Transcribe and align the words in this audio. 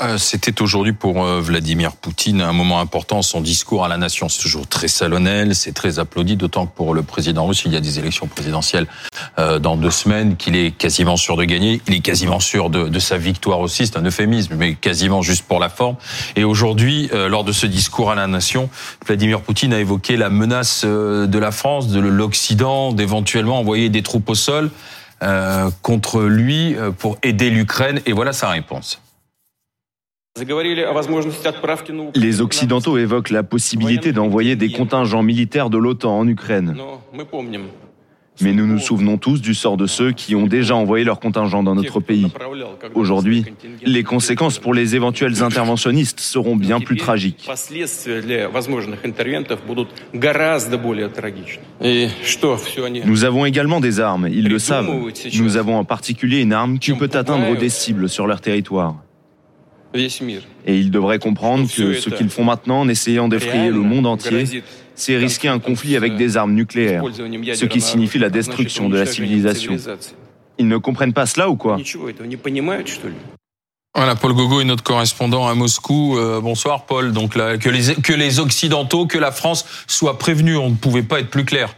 Euh, 0.00 0.16
c'était 0.16 0.62
aujourd'hui 0.62 0.92
pour 0.92 1.24
euh, 1.24 1.40
Vladimir 1.40 1.96
Poutine 1.96 2.40
un 2.40 2.52
moment 2.52 2.80
important, 2.80 3.22
son 3.22 3.40
discours 3.40 3.84
à 3.84 3.88
la 3.88 3.96
nation. 3.96 4.28
C'est 4.28 4.40
toujours 4.40 4.68
très 4.68 4.86
salonnel, 4.86 5.56
c'est 5.56 5.72
très 5.72 5.98
applaudi, 5.98 6.36
d'autant 6.36 6.66
que 6.66 6.76
pour 6.76 6.94
le 6.94 7.02
président 7.02 7.46
russe, 7.46 7.62
il 7.64 7.72
y 7.72 7.76
a 7.76 7.80
des 7.80 7.98
élections 7.98 8.28
présidentielles 8.28 8.86
euh, 9.40 9.58
dans 9.58 9.76
deux 9.76 9.90
semaines, 9.90 10.36
qu'il 10.36 10.54
est 10.54 10.70
quasiment 10.70 11.16
sûr 11.16 11.36
de 11.36 11.44
gagner. 11.44 11.80
Il 11.88 11.94
est 11.94 12.00
quasiment 12.00 12.38
sûr 12.38 12.70
de, 12.70 12.88
de 12.88 12.98
sa 13.00 13.18
victoire 13.18 13.58
aussi, 13.58 13.88
c'est 13.88 13.96
un 13.96 14.04
euphémisme, 14.04 14.54
mais 14.56 14.74
quasiment 14.74 15.20
juste 15.22 15.42
pour 15.42 15.58
la 15.58 15.68
forme. 15.68 15.96
Et 16.36 16.44
aujourd'hui, 16.44 17.10
lors 17.12 17.44
de 17.44 17.52
ce 17.52 17.66
discours 17.66 18.10
à 18.10 18.14
la 18.14 18.26
nation, 18.26 18.70
Vladimir 19.06 19.40
Poutine 19.40 19.72
a 19.72 19.80
évoqué 19.80 20.16
la 20.16 20.30
menace 20.30 20.84
de 20.84 21.38
la 21.38 21.50
France, 21.50 21.88
de 21.88 22.00
l'Occident, 22.00 22.92
d'éventuellement 22.92 23.58
envoyer 23.58 23.88
des 23.88 24.02
troupes 24.02 24.28
au 24.30 24.34
sol 24.34 24.70
contre 25.82 26.22
lui 26.22 26.76
pour 26.98 27.18
aider 27.22 27.50
l'Ukraine. 27.50 28.00
Et 28.06 28.12
voilà 28.12 28.32
sa 28.32 28.48
réponse. 28.48 29.00
Les 32.14 32.40
Occidentaux 32.40 32.98
évoquent 32.98 33.30
la 33.30 33.42
possibilité 33.42 34.12
d'envoyer 34.12 34.56
des 34.56 34.70
contingents 34.70 35.22
militaires 35.22 35.70
de 35.70 35.78
l'OTAN 35.78 36.18
en 36.18 36.28
Ukraine. 36.28 36.76
Mais 38.40 38.52
nous 38.52 38.66
nous 38.66 38.78
souvenons 38.78 39.18
tous 39.18 39.40
du 39.40 39.54
sort 39.54 39.76
de 39.76 39.86
ceux 39.86 40.12
qui 40.12 40.36
ont 40.36 40.46
déjà 40.46 40.76
envoyé 40.76 41.04
leurs 41.04 41.18
contingents 41.18 41.62
dans 41.62 41.74
notre 41.74 42.00
pays. 42.00 42.28
Aujourd'hui, 42.94 43.44
les 43.82 44.04
conséquences 44.04 44.58
pour 44.58 44.74
les 44.74 44.94
éventuels 44.94 45.42
interventionnistes 45.42 46.20
seront 46.20 46.56
bien 46.56 46.80
plus 46.80 46.96
tragiques. 46.96 47.48
Nous 53.04 53.24
avons 53.24 53.44
également 53.44 53.80
des 53.80 54.00
armes, 54.00 54.28
ils 54.30 54.48
le 54.48 54.58
savent. 54.58 54.90
Nous 55.38 55.56
avons 55.56 55.76
en 55.76 55.84
particulier 55.84 56.40
une 56.40 56.52
arme 56.52 56.78
qui 56.78 56.92
peut 56.92 57.10
atteindre 57.12 57.56
des 57.56 57.68
cibles 57.68 58.08
sur 58.08 58.26
leur 58.26 58.40
territoire. 58.40 58.94
Et 59.94 60.76
ils 60.76 60.90
devraient 60.90 61.18
comprendre 61.18 61.68
que 61.72 61.94
ce 61.94 62.10
qu'ils 62.10 62.30
font 62.30 62.44
maintenant 62.44 62.80
en 62.80 62.88
essayant 62.88 63.28
d'effrayer 63.28 63.70
le 63.70 63.80
monde 63.80 64.06
entier, 64.06 64.62
c'est 64.94 65.16
risquer 65.16 65.48
un 65.48 65.58
conflit 65.58 65.96
avec 65.96 66.16
des 66.16 66.36
armes 66.36 66.54
nucléaires, 66.54 67.04
ce 67.54 67.64
qui 67.64 67.80
signifie 67.80 68.18
la 68.18 68.30
destruction 68.30 68.88
de 68.88 68.98
la 68.98 69.06
civilisation. 69.06 69.76
Ils 70.58 70.68
ne 70.68 70.76
comprennent 70.76 71.12
pas 71.12 71.26
cela 71.26 71.48
ou 71.48 71.56
quoi 71.56 71.78
voilà, 73.94 74.14
Paul 74.14 74.32
Gogo 74.32 74.60
est 74.60 74.64
notre 74.64 74.84
correspondant 74.84 75.48
à 75.48 75.54
Moscou. 75.54 76.16
Euh, 76.18 76.40
bonsoir 76.40 76.86
Paul. 76.86 77.10
Donc 77.12 77.34
là, 77.34 77.58
que 77.58 77.68
les, 77.68 77.96
que 77.96 78.12
les 78.12 78.38
Occidentaux, 78.38 79.06
que 79.06 79.18
la 79.18 79.32
France 79.32 79.64
soient 79.88 80.18
prévenus, 80.18 80.56
on 80.56 80.70
ne 80.70 80.76
pouvait 80.76 81.02
pas 81.02 81.18
être 81.18 81.30
plus 81.30 81.44
clair. 81.44 81.74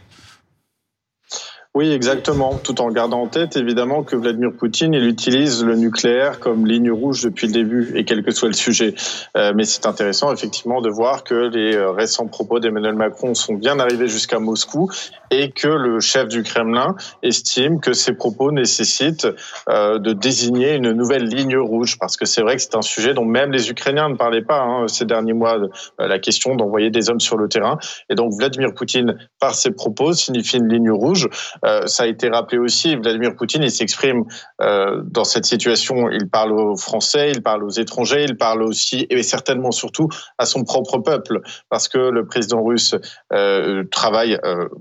Oui, 1.73 1.93
exactement. 1.93 2.59
Tout 2.65 2.81
en 2.81 2.91
gardant 2.91 3.23
en 3.23 3.29
tête, 3.29 3.57
évidemment, 3.57 4.03
que 4.03 4.17
Vladimir 4.17 4.51
Poutine, 4.59 4.93
il 4.93 5.05
utilise 5.05 5.65
le 5.65 5.77
nucléaire 5.77 6.41
comme 6.41 6.67
ligne 6.67 6.91
rouge 6.91 7.23
depuis 7.23 7.47
le 7.47 7.53
début, 7.53 7.93
et 7.95 8.05
quel 8.05 8.25
que 8.25 8.33
soit 8.33 8.49
le 8.49 8.55
sujet. 8.55 8.97
Euh, 9.37 9.53
mais 9.55 9.63
c'est 9.63 9.87
intéressant, 9.87 10.33
effectivement, 10.33 10.81
de 10.81 10.91
voir 10.91 11.23
que 11.23 11.35
les 11.35 11.77
euh, 11.77 11.93
récents 11.93 12.27
propos 12.27 12.59
d'Emmanuel 12.59 12.97
Macron 12.97 13.35
sont 13.35 13.55
bien 13.55 13.79
arrivés 13.79 14.09
jusqu'à 14.09 14.41
Moscou, 14.41 14.91
et 15.31 15.53
que 15.53 15.69
le 15.69 16.01
chef 16.01 16.27
du 16.27 16.43
Kremlin 16.43 16.97
estime 17.23 17.79
que 17.79 17.93
ces 17.93 18.15
propos 18.15 18.51
nécessitent 18.51 19.29
euh, 19.69 20.01
de 20.01 20.13
désigner 20.13 20.75
une 20.75 20.91
nouvelle 20.91 21.27
ligne 21.27 21.57
rouge, 21.57 21.99
parce 22.01 22.17
que 22.17 22.25
c'est 22.25 22.43
vrai 22.43 22.57
que 22.57 22.63
c'est 22.63 22.75
un 22.75 22.83
sujet 22.83 23.15
dont 23.15 23.25
même 23.25 23.53
les 23.53 23.71
Ukrainiens 23.71 24.09
ne 24.09 24.17
parlaient 24.17 24.43
pas 24.43 24.61
hein, 24.61 24.89
ces 24.89 25.05
derniers 25.05 25.35
mois, 25.35 25.57
la 26.01 26.19
question 26.19 26.57
d'envoyer 26.57 26.91
des 26.91 27.11
hommes 27.11 27.21
sur 27.21 27.37
le 27.37 27.49
terrain. 27.49 27.79
Et 28.09 28.17
donc 28.17 28.33
Vladimir 28.37 28.75
Poutine, 28.75 29.17
par 29.39 29.55
ses 29.55 29.71
propos, 29.71 30.15
signifie 30.15 30.57
une 30.57 30.69
ligne 30.69 30.91
rouge. 30.91 31.29
Euh, 31.65 31.87
ça 31.87 32.05
a 32.05 32.07
été 32.07 32.29
rappelé 32.29 32.59
aussi, 32.59 32.97
Vladimir 32.97 33.35
Poutine, 33.37 33.63
il 33.63 33.71
s'exprime 33.71 34.25
euh, 34.61 35.03
dans 35.05 35.25
cette 35.25 35.45
situation, 35.45 36.11
il 36.11 36.29
parle 36.29 36.53
aux 36.53 36.77
Français, 36.77 37.31
il 37.33 37.43
parle 37.43 37.65
aux 37.65 37.71
étrangers, 37.71 38.25
il 38.25 38.37
parle 38.37 38.63
aussi, 38.63 39.07
et 39.11 39.23
certainement 39.23 39.71
surtout, 39.71 40.09
à 40.39 40.47
son 40.47 40.65
propre 40.65 40.99
peuple, 40.99 41.41
parce 41.69 41.89
que 41.89 41.99
le 41.99 42.27
président 42.27 42.63
russe 42.63 42.95
euh, 43.33 43.85
travaille, 43.91 44.39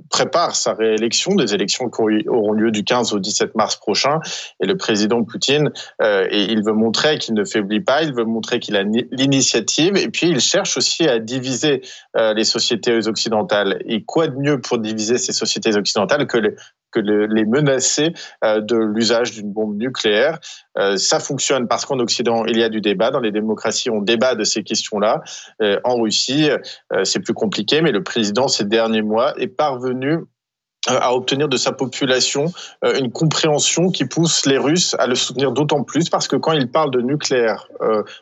prépare 0.09 0.55
sa 0.55 0.73
réélection, 0.73 1.35
des 1.35 1.53
élections 1.53 1.89
qui 1.89 2.27
auront 2.27 2.53
lieu 2.53 2.71
du 2.71 2.83
15 2.83 3.13
au 3.13 3.19
17 3.19 3.55
mars 3.55 3.75
prochain, 3.75 4.19
et 4.61 4.65
le 4.65 4.77
président 4.77 5.23
Poutine, 5.23 5.71
et 6.01 6.43
il 6.43 6.63
veut 6.63 6.73
montrer 6.73 7.17
qu'il 7.17 7.33
ne 7.33 7.43
faiblit 7.43 7.81
pas, 7.81 8.03
il 8.03 8.13
veut 8.13 8.23
montrer 8.23 8.59
qu'il 8.59 8.75
a 8.75 8.83
l'initiative, 8.83 9.97
et 9.97 10.09
puis 10.09 10.27
il 10.29 10.39
cherche 10.39 10.77
aussi 10.77 11.07
à 11.07 11.19
diviser 11.19 11.81
les 12.15 12.43
sociétés 12.43 13.07
occidentales. 13.07 13.81
Et 13.85 14.03
quoi 14.03 14.27
de 14.27 14.35
mieux 14.35 14.61
pour 14.61 14.79
diviser 14.79 15.17
ces 15.17 15.33
sociétés 15.33 15.75
occidentales 15.75 16.27
que 16.27 16.37
les, 16.37 16.55
que 16.91 16.99
les 16.99 17.45
menacer 17.45 18.13
euh, 18.43 18.61
de 18.61 18.75
l'usage 18.75 19.31
d'une 19.31 19.51
bombe 19.51 19.77
nucléaire. 19.77 20.39
Euh, 20.77 20.97
ça 20.97 21.19
fonctionne 21.19 21.67
parce 21.67 21.85
qu'en 21.85 21.99
Occident, 21.99 22.45
il 22.45 22.57
y 22.57 22.63
a 22.63 22.69
du 22.69 22.81
débat. 22.81 23.11
Dans 23.11 23.19
les 23.19 23.31
démocraties, 23.31 23.89
on 23.89 24.01
débat 24.01 24.35
de 24.35 24.43
ces 24.43 24.63
questions-là. 24.63 25.21
Euh, 25.61 25.79
en 25.83 26.01
Russie, 26.01 26.49
c'est 27.03 27.19
plus 27.19 27.33
compliqué, 27.33 27.81
mais 27.81 27.91
le 27.91 28.03
président, 28.03 28.47
ces 28.47 28.65
derniers 28.65 29.01
mois, 29.01 29.33
est 29.39 29.47
parvenu 29.47 30.19
à 30.89 31.13
obtenir 31.13 31.47
de 31.47 31.57
sa 31.57 31.71
population 31.71 32.45
une 32.83 33.11
compréhension 33.11 33.89
qui 33.89 34.05
pousse 34.05 34.45
les 34.45 34.57
Russes 34.57 34.95
à 34.99 35.07
le 35.07 35.15
soutenir 35.15 35.51
d'autant 35.51 35.83
plus 35.83 36.09
parce 36.09 36.27
que 36.27 36.35
quand 36.35 36.51
il 36.51 36.69
parle 36.69 36.91
de 36.91 37.01
nucléaire 37.01 37.67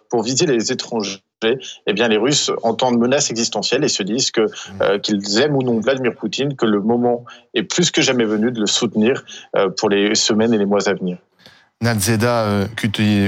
pour 0.10 0.24
viser 0.24 0.46
les 0.46 0.72
étrangers, 0.72 1.22
eh 1.46 1.94
bien, 1.94 2.08
les 2.08 2.18
Russes 2.18 2.52
entendent 2.64 2.98
menace 2.98 3.30
existentielle 3.30 3.84
et 3.84 3.88
se 3.88 4.04
disent 4.04 4.32
que 4.32 4.42
mmh. 4.42 4.82
euh, 4.82 5.00
qu'ils 5.00 5.40
aiment 5.40 5.56
ou 5.56 5.64
non 5.64 5.80
Vladimir 5.80 6.16
Poutine, 6.16 6.56
que 6.56 6.66
le 6.66 6.82
moment 6.82 7.26
est 7.54 7.64
plus 7.64 7.92
que 7.92 8.02
jamais 8.02 8.26
venu 8.26 8.52
de 8.52 8.60
le 8.60 8.68
soutenir 8.68 9.24
euh, 9.56 9.70
pour 9.70 9.90
les 9.90 10.16
semaines 10.16 10.54
et 10.54 10.58
les 10.58 10.66
mois 10.66 10.88
à 10.90 10.94
venir. 10.94 11.18
Nadzeda 11.82 12.44
euh, 12.44 12.68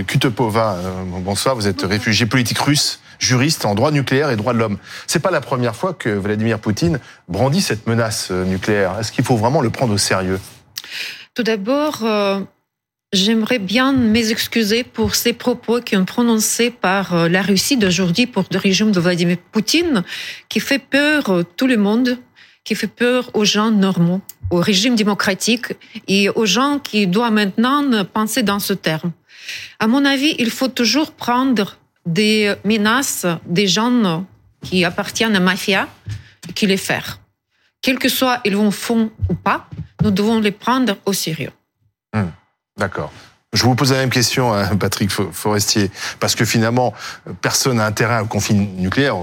Kutepova, 0.03 0.77
bonsoir. 1.23 1.55
Vous 1.55 1.67
êtes 1.67 1.83
réfugié 1.83 2.25
politique 2.25 2.59
russe, 2.59 2.99
juriste 3.19 3.65
en 3.65 3.75
droit 3.75 3.91
nucléaire 3.91 4.31
et 4.31 4.35
droit 4.35 4.53
de 4.53 4.59
l'homme. 4.59 4.77
C'est 5.07 5.19
pas 5.19 5.31
la 5.31 5.41
première 5.41 5.75
fois 5.75 5.93
que 5.93 6.09
Vladimir 6.09 6.59
Poutine 6.59 6.99
brandit 7.27 7.61
cette 7.61 7.87
menace 7.87 8.31
nucléaire. 8.31 8.97
Est-ce 8.99 9.11
qu'il 9.11 9.23
faut 9.23 9.37
vraiment 9.37 9.61
le 9.61 9.69
prendre 9.69 9.93
au 9.93 9.97
sérieux? 9.97 10.39
Tout 11.35 11.43
d'abord, 11.43 12.03
J'aimerais 13.11 13.57
bien 13.57 13.91
m'excuser 13.91 14.83
pour 14.83 15.15
ces 15.15 15.33
propos 15.33 15.81
qui 15.81 15.97
ont 15.97 16.05
prononcés 16.05 16.69
par 16.69 17.15
euh, 17.15 17.27
la 17.27 17.41
Russie 17.41 17.75
d'aujourd'hui 17.75 18.27
pour 18.27 18.43
le 18.51 18.59
régime 18.59 18.91
de 18.91 18.99
Vladimir 18.99 19.37
Poutine, 19.51 20.03
qui 20.47 20.59
fait 20.59 20.77
peur 20.77 21.43
tout 21.57 21.65
le 21.65 21.77
monde, 21.77 22.19
qui 22.63 22.75
fait 22.75 22.85
peur 22.85 23.31
aux 23.33 23.45
gens 23.45 23.71
normaux, 23.71 24.21
au 24.49 24.57
régime 24.57 24.95
démocratique 24.95 25.67
et 26.07 26.29
aux 26.29 26.45
gens 26.45 26.79
qui 26.79 27.07
doivent 27.07 27.33
maintenant 27.33 28.05
penser 28.05 28.43
dans 28.43 28.59
ce 28.59 28.73
terme. 28.73 29.11
À 29.79 29.87
mon 29.87 30.05
avis, 30.05 30.35
il 30.39 30.49
faut 30.49 30.67
toujours 30.67 31.11
prendre 31.11 31.77
des 32.05 32.53
menaces 32.65 33.25
des 33.45 33.67
gens 33.67 34.25
qui 34.63 34.83
appartiennent 34.83 35.35
à 35.35 35.39
la 35.39 35.45
mafia, 35.45 35.87
qui 36.55 36.65
les 36.67 36.77
faire. 36.77 37.19
Quel 37.81 37.97
que 37.97 38.09
soit 38.09 38.41
ils 38.45 38.55
vont 38.55 38.71
fond 38.71 39.11
ou 39.29 39.35
pas, 39.35 39.69
nous 40.01 40.11
devons 40.11 40.39
les 40.39 40.51
prendre 40.51 40.97
au 41.05 41.13
sérieux. 41.13 41.51
Hum. 42.13 42.31
D'accord. 42.77 43.11
Je 43.51 43.63
vous 43.63 43.73
pose 43.73 43.91
la 43.91 43.97
même 43.97 44.11
question 44.11 44.53
à 44.53 44.67
Patrick 44.79 45.09
Forestier, 45.09 45.89
parce 46.19 46.35
que 46.35 46.45
finalement, 46.45 46.93
personne 47.41 47.77
n'a 47.77 47.85
intérêt 47.85 48.21
au 48.21 48.25
conflit 48.25 48.55
nucléaire, 48.55 49.17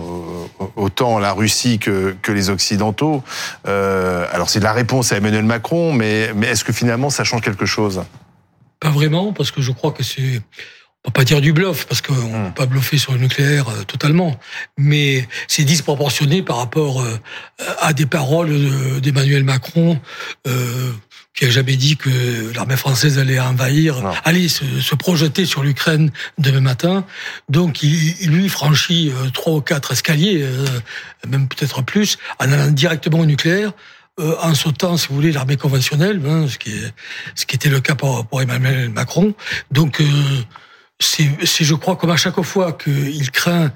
autant 0.75 1.19
la 1.19 1.33
Russie 1.33 1.79
que, 1.79 2.17
les 2.27 2.51
Occidentaux. 2.51 3.23
Euh, 3.69 4.27
alors 4.33 4.51
c'est 4.51 4.61
la 4.61 4.73
réponse 4.73 5.13
à 5.13 5.19
Emmanuel 5.19 5.45
Macron, 5.45 5.93
mais 5.93 6.31
est-ce 6.43 6.65
que 6.65 6.73
finalement 6.73 7.09
ça 7.09 7.23
change 7.23 7.43
quelque 7.43 7.67
chose? 7.67 8.03
Pas 8.81 8.91
vraiment, 8.91 9.33
parce 9.33 9.51
que 9.51 9.63
je 9.63 9.73
crois 9.73 9.93
que 9.93 10.03
c'est... 10.03 10.43
On 11.07 11.11
peut 11.11 11.21
pas 11.21 11.25
dire 11.25 11.41
du 11.41 11.53
bluff, 11.53 11.87
parce 11.87 12.03
qu'on 12.03 12.15
ne 12.15 12.21
hmm. 12.21 12.45
peut 12.49 12.55
pas 12.55 12.67
bluffer 12.67 12.99
sur 12.99 13.13
le 13.13 13.19
nucléaire 13.19 13.69
euh, 13.69 13.85
totalement, 13.85 14.39
mais 14.77 15.27
c'est 15.49 15.65
disproportionné 15.65 16.43
par 16.43 16.59
rapport 16.59 17.01
euh, 17.01 17.19
à 17.81 17.93
des 17.93 18.07
paroles 18.07 19.01
d'Emmanuel 19.01 19.45
Macron 19.45 19.99
qui 21.37 21.45
a 21.45 21.51
jamais 21.51 21.77
dit 21.77 21.97
que 21.97 22.53
l'armée 22.55 22.77
française 22.77 23.19
allait 23.19 23.39
envahir, 23.39 24.03
allait 24.25 24.49
se, 24.49 24.95
projeter 24.95 25.45
sur 25.45 25.63
l'Ukraine 25.63 26.11
demain 26.39 26.63
matin. 26.63 27.05
Donc, 27.51 27.83
il, 27.83 28.31
lui 28.31 28.49
franchit 28.49 29.13
euh, 29.15 29.29
trois 29.31 29.53
ou 29.53 29.61
quatre 29.61 29.93
escaliers, 29.93 30.41
euh, 30.43 30.65
même 31.29 31.47
peut-être 31.47 31.83
plus, 31.83 32.17
en 32.41 32.51
allant 32.51 32.71
directement 32.71 33.21
au 33.21 33.27
nucléaire. 33.27 33.73
Euh, 34.19 34.35
en 34.41 34.55
sautant, 34.55 34.97
si 34.97 35.09
vous 35.09 35.15
voulez, 35.15 35.31
l'armée 35.31 35.59
conventionnelle, 35.59 36.23
hein, 36.27 36.47
ce, 36.49 36.57
qui 36.57 36.71
est, 36.71 36.95
ce 37.35 37.45
qui 37.45 37.55
était 37.55 37.69
le 37.69 37.81
cas 37.81 37.95
pour, 37.95 38.27
pour 38.27 38.41
Emmanuel 38.41 38.89
Macron. 38.89 39.35
Donc, 39.71 40.03
c'est, 40.99 41.65
je 41.65 41.75
crois, 41.75 41.97
comme 41.97 42.11
à 42.11 42.17
chaque 42.17 42.41
fois 42.43 42.73
qu'il 42.73 43.31
craint 43.31 43.73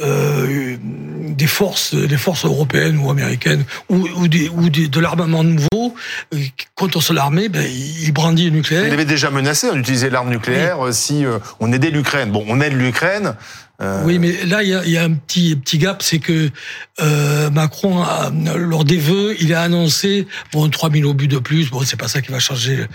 euh, 0.00 0.76
des 0.80 1.46
forces, 1.46 1.94
des 1.94 2.16
forces 2.16 2.44
européennes 2.44 2.98
ou 2.98 3.10
américaines 3.10 3.64
ou, 3.88 4.06
ou, 4.16 4.28
des, 4.28 4.48
ou 4.48 4.68
des, 4.70 4.86
de 4.86 5.00
l'armement 5.00 5.42
nouveau 5.42 5.94
euh, 6.34 6.38
contre 6.76 7.12
l'armée, 7.12 7.48
ben, 7.48 7.66
il 7.66 8.12
brandit 8.12 8.44
le 8.44 8.50
nucléaire. 8.50 8.86
Il 8.86 8.92
avait 8.92 9.04
déjà 9.04 9.30
menacé 9.30 9.72
d'utiliser 9.72 10.08
l'arme 10.08 10.30
nucléaire 10.30 10.86
euh, 10.86 10.92
si 10.92 11.24
on 11.58 11.72
aidait 11.72 11.90
l'Ukraine. 11.90 12.30
Bon, 12.30 12.44
on 12.48 12.60
aide 12.60 12.74
l'Ukraine. 12.74 13.34
Oui, 14.04 14.18
mais 14.18 14.44
là, 14.44 14.64
il 14.64 14.70
y 14.70 14.74
a, 14.74 14.84
y 14.84 14.96
a, 14.96 15.04
un 15.04 15.12
petit 15.12 15.54
petit 15.54 15.78
gap, 15.78 16.02
c'est 16.02 16.18
que 16.18 16.50
euh, 17.00 17.48
Macron, 17.50 18.02
a, 18.02 18.32
lors 18.56 18.84
des 18.84 18.96
vœux, 18.96 19.36
il 19.40 19.54
a 19.54 19.62
annoncé 19.62 20.26
bon 20.52 20.68
3000 20.68 21.06
obus 21.06 21.28
de 21.28 21.38
plus. 21.38 21.70
Bon, 21.70 21.82
c'est 21.84 21.96
pas 21.96 22.08
ça 22.08 22.20
qui 22.20 22.32
va 22.32 22.40
changer 22.40 22.86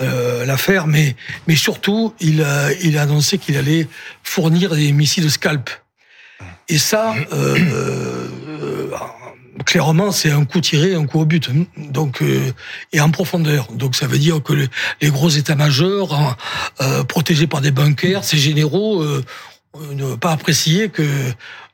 l'affaire, 0.00 0.86
mais 0.86 1.16
mais 1.46 1.56
surtout 1.56 2.14
il 2.20 2.42
a, 2.42 2.72
il 2.82 2.98
a 2.98 3.02
annoncé 3.02 3.38
qu'il 3.38 3.56
allait 3.56 3.86
fournir 4.22 4.74
des 4.74 4.92
missiles 4.92 5.30
Scalp. 5.30 5.70
Et 6.68 6.78
ça, 6.78 7.14
clairement, 9.64 10.12
c'est 10.12 10.30
un 10.30 10.44
coup 10.44 10.60
tiré, 10.60 10.94
un 10.94 11.06
coup 11.06 11.20
au 11.20 11.24
but. 11.24 11.50
Donc, 11.76 12.22
euh, 12.22 12.52
et 12.92 13.00
en 13.00 13.10
profondeur. 13.10 13.68
Donc, 13.72 13.96
ça 13.96 14.06
veut 14.06 14.18
dire 14.18 14.42
que 14.42 14.52
les, 14.52 15.10
gros 15.10 15.28
états-majors, 15.28 16.36
euh, 16.80 17.04
protégés 17.04 17.46
par 17.46 17.60
des 17.60 17.70
bunkers, 17.70 18.24
ces 18.24 18.38
généraux, 18.38 19.02
euh, 19.02 19.24
ne 19.92 20.14
pas 20.14 20.32
apprécier 20.32 20.88
que 20.88 21.02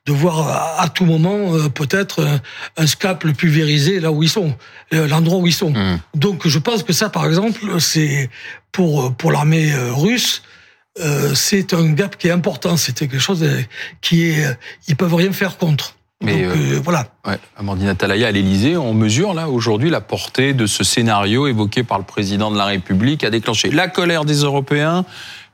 de 0.07 0.13
voir 0.13 0.81
à, 0.81 0.89
tout 0.89 1.05
moment 1.05 1.69
peut-être 1.69 2.41
un, 2.77 2.87
scap 2.87 3.23
le 3.25 3.33
pulvérisé 3.33 4.01
là 4.01 4.11
où 4.11 4.23
ils 4.23 4.29
sont, 4.29 4.55
l'endroit 4.91 5.39
où 5.39 5.47
ils 5.47 5.53
sont. 5.53 5.71
Mmh. 5.71 6.01
Donc, 6.15 6.49
je 6.49 6.59
pense 6.59 6.83
que 6.83 6.93
ça, 6.93 7.09
par 7.09 7.25
exemple, 7.27 7.81
c'est 7.81 8.29
pour 8.73 9.15
pour 9.15 9.31
l'armée 9.31 9.73
russe. 9.91 10.43
c'est 11.35 11.73
un 11.73 11.93
gap 11.93 12.17
qui 12.17 12.27
est 12.27 12.33
important. 12.33 12.77
C'était 12.77 13.07
quelque 13.07 13.21
chose 13.21 13.47
qui 14.01 14.25
est, 14.25 14.59
ils 14.89 14.97
peuvent 14.97 15.15
rien 15.15 15.33
faire 15.33 15.57
contre. 15.57 15.95
Mais 16.23 16.43
Donc, 16.43 16.57
euh, 16.57 16.81
voilà. 16.83 17.09
Ouais, 17.27 17.39
Amandine 17.57 17.89
Atalaya, 17.89 18.29
à 18.29 18.31
l'Élysée, 18.31 18.77
on 18.77 18.95
mesure 18.95 19.35
là 19.35 19.49
aujourd'hui 19.49 19.91
la 19.91 20.01
portée 20.01 20.55
de 20.55 20.67
ce 20.67 20.85
scénario 20.85 21.47
évoqué 21.47 21.83
par 21.83 21.99
le 21.99 22.05
président 22.05 22.51
de 22.51 22.57
la 22.57 22.65
République 22.65 23.25
à 23.25 23.31
déclencher 23.31 23.71
la 23.71 23.89
colère 23.89 24.25
des 24.25 24.37
Européens 24.37 25.05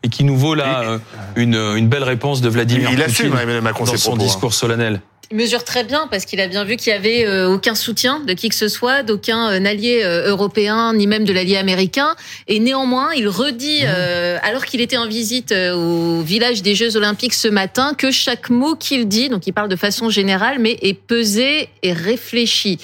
et 0.03 0.09
qui 0.09 0.25
nous 0.25 0.37
vaut 0.37 0.55
là 0.55 0.83
euh, 0.83 0.99
une, 1.37 1.55
une, 1.55 1.89
belle 1.89 2.05
réponse 2.05 2.41
de 2.41 2.49
Vladimir 2.49 2.91
il 2.91 2.99
Poutine 3.03 3.33
assume, 3.33 3.85
dans 3.87 3.97
son 3.97 4.17
discours 4.17 4.51
hein. 4.51 4.53
solennel. 4.53 5.01
Il 5.31 5.37
mesure 5.37 5.63
très 5.63 5.85
bien 5.85 6.09
parce 6.11 6.25
qu'il 6.25 6.41
a 6.41 6.47
bien 6.47 6.65
vu 6.65 6.77
qu'il 6.77 6.91
y 6.91 6.97
avait 6.97 7.27
euh, 7.27 7.53
aucun 7.53 7.75
soutien 7.75 8.21
de 8.21 8.33
qui 8.33 8.49
que 8.49 8.55
ce 8.55 8.67
soit, 8.67 9.03
d'aucun 9.03 9.51
euh, 9.51 9.65
allié 9.67 10.01
euh, 10.03 10.29
européen, 10.29 10.95
ni 10.95 11.07
même 11.07 11.25
de 11.25 11.35
l'allié 11.35 11.59
américain. 11.59 12.15
Et 12.47 12.61
néanmoins, 12.61 13.11
il 13.15 13.29
redit, 13.29 13.83
mmh. 13.83 14.41
alors 14.43 14.65
qu'il 14.65 14.81
était 14.81 14.97
en 14.97 15.07
visite 15.07 15.53
au 15.53 16.23
village 16.23 16.63
des 16.63 16.75
Jeux 16.75 16.97
Olympiques 16.97 17.35
ce 17.35 17.49
matin, 17.49 17.93
que 17.97 18.11
chaque 18.11 18.49
mot 18.49 18.75
qu'il 18.75 19.07
dit, 19.07 19.29
donc 19.29 19.47
il 19.47 19.53
parle 19.53 19.69
de 19.69 19.77
façon 19.77 20.09
générale, 20.09 20.59
mais 20.61 20.79
est 20.81 20.95
pesé 20.95 21.69
et 21.83 21.93
réfléchi. 21.93 22.79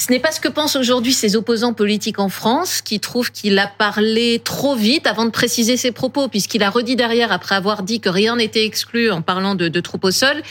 Ce 0.00 0.10
n'est 0.10 0.18
pas 0.18 0.32
ce 0.32 0.40
que 0.40 0.48
pensent 0.48 0.76
aujourd'hui 0.76 1.12
ses 1.12 1.36
opposants 1.36 1.74
politiques 1.74 2.20
en 2.20 2.30
France, 2.30 2.80
qui 2.80 3.00
trouvent 3.00 3.30
qu'il 3.30 3.58
a 3.58 3.66
parlé 3.66 4.40
trop 4.42 4.74
vite 4.74 5.06
avant 5.06 5.26
de 5.26 5.30
préciser 5.30 5.76
ses 5.76 5.92
propos, 5.92 6.26
puisqu'il 6.28 6.62
a 6.62 6.70
redit 6.70 6.96
derrière, 6.96 7.32
après 7.32 7.54
avoir 7.54 7.82
dit 7.82 8.00
que 8.00 8.08
rien 8.08 8.36
n'était 8.36 8.64
exclu 8.64 9.10
en 9.10 9.20
parlant 9.20 9.54
de, 9.54 9.68
de 9.68 9.80
troupes 9.80 10.06
au 10.06 10.10
sol, 10.10 10.42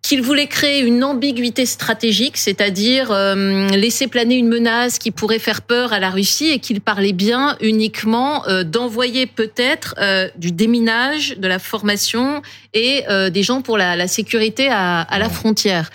qu'il 0.00 0.22
voulait 0.22 0.46
créer 0.46 0.80
une 0.80 1.04
ambiguïté 1.04 1.66
stratégique, 1.66 2.38
c'est-à-dire 2.38 3.10
euh, 3.10 3.68
laisser 3.68 4.06
planer 4.06 4.36
une 4.36 4.48
menace 4.48 4.98
qui 4.98 5.10
pourrait 5.10 5.38
faire 5.38 5.60
peur 5.60 5.92
à 5.92 5.98
la 5.98 6.08
Russie 6.08 6.48
et 6.48 6.58
qu'il 6.58 6.80
parlait 6.80 7.12
bien 7.12 7.58
uniquement 7.60 8.48
euh, 8.48 8.64
d'envoyer 8.64 9.26
peut-être 9.26 9.96
euh, 9.98 10.30
du 10.36 10.50
déminage, 10.50 11.36
de 11.36 11.46
la 11.46 11.58
formation 11.58 12.40
et 12.72 13.04
des 13.30 13.42
gens 13.42 13.60
pour 13.60 13.76
la, 13.76 13.96
la 13.96 14.06
sécurité 14.06 14.68
à, 14.70 15.00
à, 15.00 15.18
la 15.18 15.28
frontière. 15.28 15.90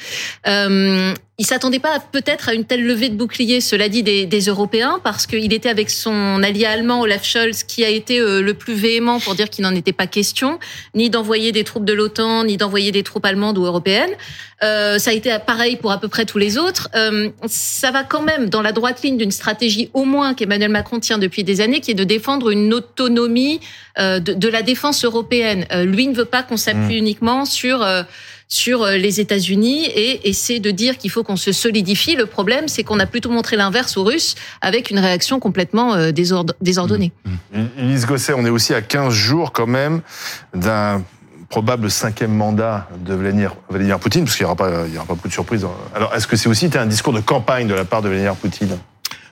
Il 1.44 1.46
s'attendait 1.46 1.80
pas 1.80 2.00
peut-être 2.00 2.48
à 2.48 2.54
une 2.54 2.64
telle 2.64 2.86
levée 2.86 3.10
de 3.10 3.18
bouclier, 3.18 3.60
cela 3.60 3.90
dit, 3.90 4.02
des, 4.02 4.26
des 4.26 4.40
Européens, 4.46 5.02
parce 5.04 5.28
qu'il 5.28 5.52
était 5.52 5.68
avec 5.68 5.90
son 5.90 6.42
allié 6.42 6.64
allemand 6.64 7.02
Olaf 7.02 7.26
Scholz, 7.26 7.64
qui 7.64 7.84
a 7.84 7.90
été 7.90 8.22
euh, 8.22 8.42
le 8.42 8.54
plus 8.54 8.76
véhément 8.76 9.20
pour 9.20 9.36
dire 9.36 9.50
qu'il 9.50 9.64
n'en 9.64 9.76
était 9.76 9.92
pas 9.92 10.08
question, 10.08 10.58
ni 10.96 11.10
d'envoyer 11.10 11.52
des 11.52 11.66
troupes 11.66 11.84
de 11.84 11.92
l'OTAN, 11.92 12.46
ni 12.46 12.56
d'envoyer 12.56 12.94
des 12.94 13.04
troupes 13.04 13.26
allemandes 13.26 13.58
ou 13.58 13.66
européennes. 13.66 14.14
Euh, 14.64 14.98
ça 15.00 15.12
a 15.12 15.14
été 15.14 15.36
pareil 15.46 15.76
pour 15.76 15.92
à 15.92 16.00
peu 16.00 16.08
près 16.08 16.24
tous 16.24 16.38
les 16.38 16.58
autres. 16.58 16.88
Euh, 16.96 17.30
ça 17.48 17.92
va 17.92 18.04
quand 18.04 18.22
même 18.22 18.48
dans 18.48 18.62
la 18.62 18.72
droite 18.72 19.02
ligne 19.02 19.18
d'une 19.18 19.32
stratégie 19.32 19.90
au 19.94 20.06
moins 20.06 20.36
qu'Emmanuel 20.36 20.72
Macron 20.72 21.02
tient 21.02 21.18
depuis 21.18 21.44
des 21.44 21.60
années, 21.60 21.82
qui 21.82 21.92
est 21.92 21.96
de 21.96 22.06
défendre 22.06 22.52
une 22.52 22.74
autonomie 22.74 23.60
euh, 24.00 24.20
de, 24.20 24.34
de, 24.34 24.48
la 24.48 24.62
défense 24.62 25.04
européenne. 25.04 25.66
Euh, 25.72 25.84
lui 25.84 26.08
ne 26.08 26.16
veut 26.16 26.26
pas 26.26 26.42
qu'on 26.42 26.58
s'appuie 26.58 26.96
mmh. 26.96 27.06
uniquement 27.06 27.46
sur 27.46 27.84
euh, 27.84 28.04
sur 28.54 28.84
euh, 28.84 28.98
les 28.98 29.20
États-Unis 29.20 29.86
et 29.86 30.30
essaie 30.30 30.60
de 30.60 30.70
dire 30.70 31.00
qu'il 31.00 31.10
faut 31.10 31.24
qu'on 31.24 31.38
se 31.38 31.52
solidifie. 31.52 32.16
Le 32.16 32.28
problème, 32.28 32.68
c'est 32.68 32.84
qu'on 32.84 33.00
a 33.00 33.08
plutôt 33.08 33.32
montré 33.32 33.56
l'inverse 33.56 33.98
aux 33.98 34.04
Russes 34.04 34.36
avec 34.62 34.92
une 34.92 35.00
réaction 35.00 35.40
complètement 35.40 35.96
euh, 35.96 36.12
désordonnée. 36.12 37.12
Mmh. 37.26 37.32
Mmh. 37.60 37.66
Elise 37.80 38.06
Gosset, 38.06 38.34
on 38.34 38.46
est 38.46 38.52
aussi 38.52 38.76
à 38.76 38.84
15 38.84 39.12
jours 39.12 39.54
quand 39.54 39.66
même 39.66 40.02
d'un 40.54 41.02
probable 41.50 41.90
cinquième 41.90 42.32
mandat 42.32 42.88
de 43.04 43.16
Vladimir, 43.16 43.56
Vladimir 43.70 43.98
Poutine, 43.98 44.26
parce 44.26 44.38
qu'il 44.38 44.44
n'y 44.46 44.52
aura, 44.52 44.56
pas, 44.56 44.86
il 44.88 44.94
y 44.94 44.98
aura 44.98 45.08
pas 45.08 45.16
beaucoup 45.16 45.30
de 45.30 45.34
surprises. 45.34 45.66
Alors, 45.96 46.14
est-ce 46.14 46.28
que 46.28 46.36
c'est 46.36 46.48
aussi 46.48 46.70
un 46.76 46.86
discours 46.86 47.14
de 47.14 47.22
campagne 47.22 47.68
de 47.68 47.74
la 47.74 47.86
part 47.86 48.04
de 48.04 48.10
Vladimir 48.10 48.36
Poutine? 48.36 48.78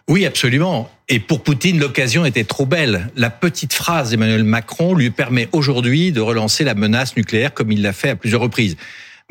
Oui, 0.08 0.26
absolument. 0.26 0.90
Et 1.10 1.20
pour 1.20 1.44
Poutine, 1.44 1.80
l'occasion 1.80 2.26
était 2.26 2.44
trop 2.44 2.66
belle. 2.66 3.12
La 3.16 3.30
petite 3.30 3.74
phrase 3.74 4.10
d'Emmanuel 4.10 4.44
Macron 4.44 4.96
lui 4.96 5.12
permet 5.12 5.48
aujourd'hui 5.52 6.12
de 6.12 6.22
relancer 6.22 6.64
la 6.64 6.74
menace 6.74 7.16
nucléaire 7.16 7.54
comme 7.54 7.72
il 7.72 7.84
l'a 7.84 7.94
fait 7.94 8.10
à 8.10 8.16
plusieurs 8.16 8.42
reprises. 8.42 8.78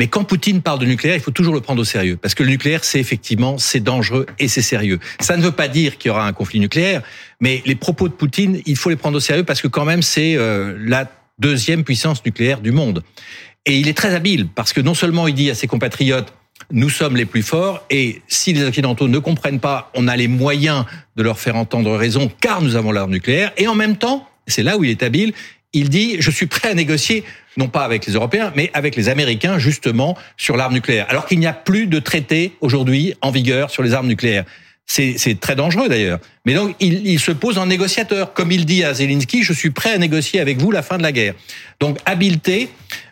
Mais 0.01 0.09
quand 0.09 0.25
Poutine 0.25 0.63
parle 0.63 0.79
de 0.79 0.87
nucléaire, 0.87 1.15
il 1.15 1.21
faut 1.21 1.31
toujours 1.31 1.53
le 1.53 1.61
prendre 1.61 1.83
au 1.83 1.85
sérieux. 1.85 2.17
Parce 2.17 2.35
que 2.35 2.43
le 2.43 2.49
nucléaire, 2.49 2.85
c'est 2.85 2.99
effectivement, 2.99 3.59
c'est 3.59 3.81
dangereux 3.81 4.25
et 4.39 4.49
c'est 4.49 4.63
sérieux. 4.63 4.99
Ça 5.21 5.37
ne 5.37 5.43
veut 5.43 5.53
pas 5.53 5.69
dire 5.69 5.99
qu'il 5.99 6.09
y 6.09 6.11
aura 6.11 6.27
un 6.27 6.33
conflit 6.33 6.59
nucléaire, 6.59 7.03
mais 7.39 7.63
les 7.67 7.75
propos 7.75 8.09
de 8.09 8.15
Poutine, 8.15 8.63
il 8.65 8.79
faut 8.79 8.89
les 8.89 8.97
prendre 8.97 9.19
au 9.19 9.21
sérieux 9.21 9.45
parce 9.45 9.61
que 9.61 9.69
quand 9.69 9.85
même, 9.85 10.01
c'est 10.01 10.37
euh, 10.37 10.75
la 10.81 11.07
deuxième 11.39 11.85
puissance 11.85 12.25
nucléaire 12.25 12.63
du 12.63 12.73
monde. 12.73 13.03
Et 13.67 13.79
il 13.79 13.89
est 13.89 13.97
très 13.97 14.15
habile 14.15 14.49
parce 14.49 14.73
que 14.73 14.81
non 14.81 14.95
seulement 14.95 15.29
il 15.29 15.35
dit 15.35 15.51
à 15.51 15.55
ses 15.55 15.67
compatriotes, 15.67 16.33
nous 16.71 16.89
sommes 16.89 17.19
les 17.19 17.27
plus 17.27 17.43
forts 17.43 17.85
et 17.91 18.23
si 18.27 18.55
les 18.55 18.65
Occidentaux 18.65 19.07
ne 19.07 19.19
comprennent 19.19 19.61
pas, 19.61 19.91
on 19.95 20.09
a 20.09 20.17
les 20.17 20.29
moyens 20.29 20.87
de 21.17 21.23
leur 21.23 21.39
faire 21.39 21.57
entendre 21.57 21.95
raison 21.95 22.33
car 22.41 22.63
nous 22.63 22.75
avons 22.75 22.91
l'arme 22.91 23.11
nucléaire 23.11 23.53
et 23.59 23.69
en 23.69 23.75
même 23.75 23.97
temps, 23.97 24.27
c'est 24.47 24.63
là 24.63 24.79
où 24.79 24.85
il 24.85 24.89
est 24.89 25.03
habile, 25.03 25.35
il 25.73 25.89
dit 25.89 26.17
je 26.21 26.31
suis 26.31 26.47
prêt 26.47 26.71
à 26.71 26.75
négocier 26.75 27.25
non 27.57 27.69
pas 27.69 27.85
avec 27.85 28.07
les 28.07 28.13
Européens, 28.15 28.53
mais 28.55 28.71
avec 28.75 28.97
les 28.97 29.09
Américains 29.09 29.59
justement 29.59 30.17
sur 30.37 30.57
l'arme 30.57 30.75
nucléaire. 30.75 31.07
Alors 31.09 31.27
qu'il 31.27 31.39
n'y 31.39 31.47
a 31.47 31.53
plus 31.53 31.87
de 31.87 31.99
traité 31.99 32.53
aujourd'hui 32.61 33.15
en 33.23 33.31
vigueur 33.31 33.71
sur 33.71 33.83
les 33.83 33.93
armes 33.93 34.07
nucléaires. 34.07 34.45
C'est 34.87 35.39
très 35.41 35.55
dangereux 35.55 35.89
d'ailleurs. 35.89 36.19
Mais 36.45 36.55
donc 36.55 36.75
il, 36.81 37.07
il, 37.07 37.21
se 37.21 37.31
pose 37.31 37.59
en 37.59 37.67
négociateur, 37.67 38.33
comme 38.33 38.51
il 38.51 38.67
dit 38.67 38.83
à 38.83 38.93
Zelensky, 38.93 39.45
je 39.45 39.53
suis 39.53 39.71
prêt 39.71 39.93
à 39.93 39.99
négocier 39.99 40.41
avec 40.41 40.59
vous 40.59 40.73
la 40.73 40.83
fin 40.83 40.99
de 40.99 41.05
la 41.05 41.13
guerre. 41.13 41.35
Donc 41.79 41.99
habileté, 42.07 42.71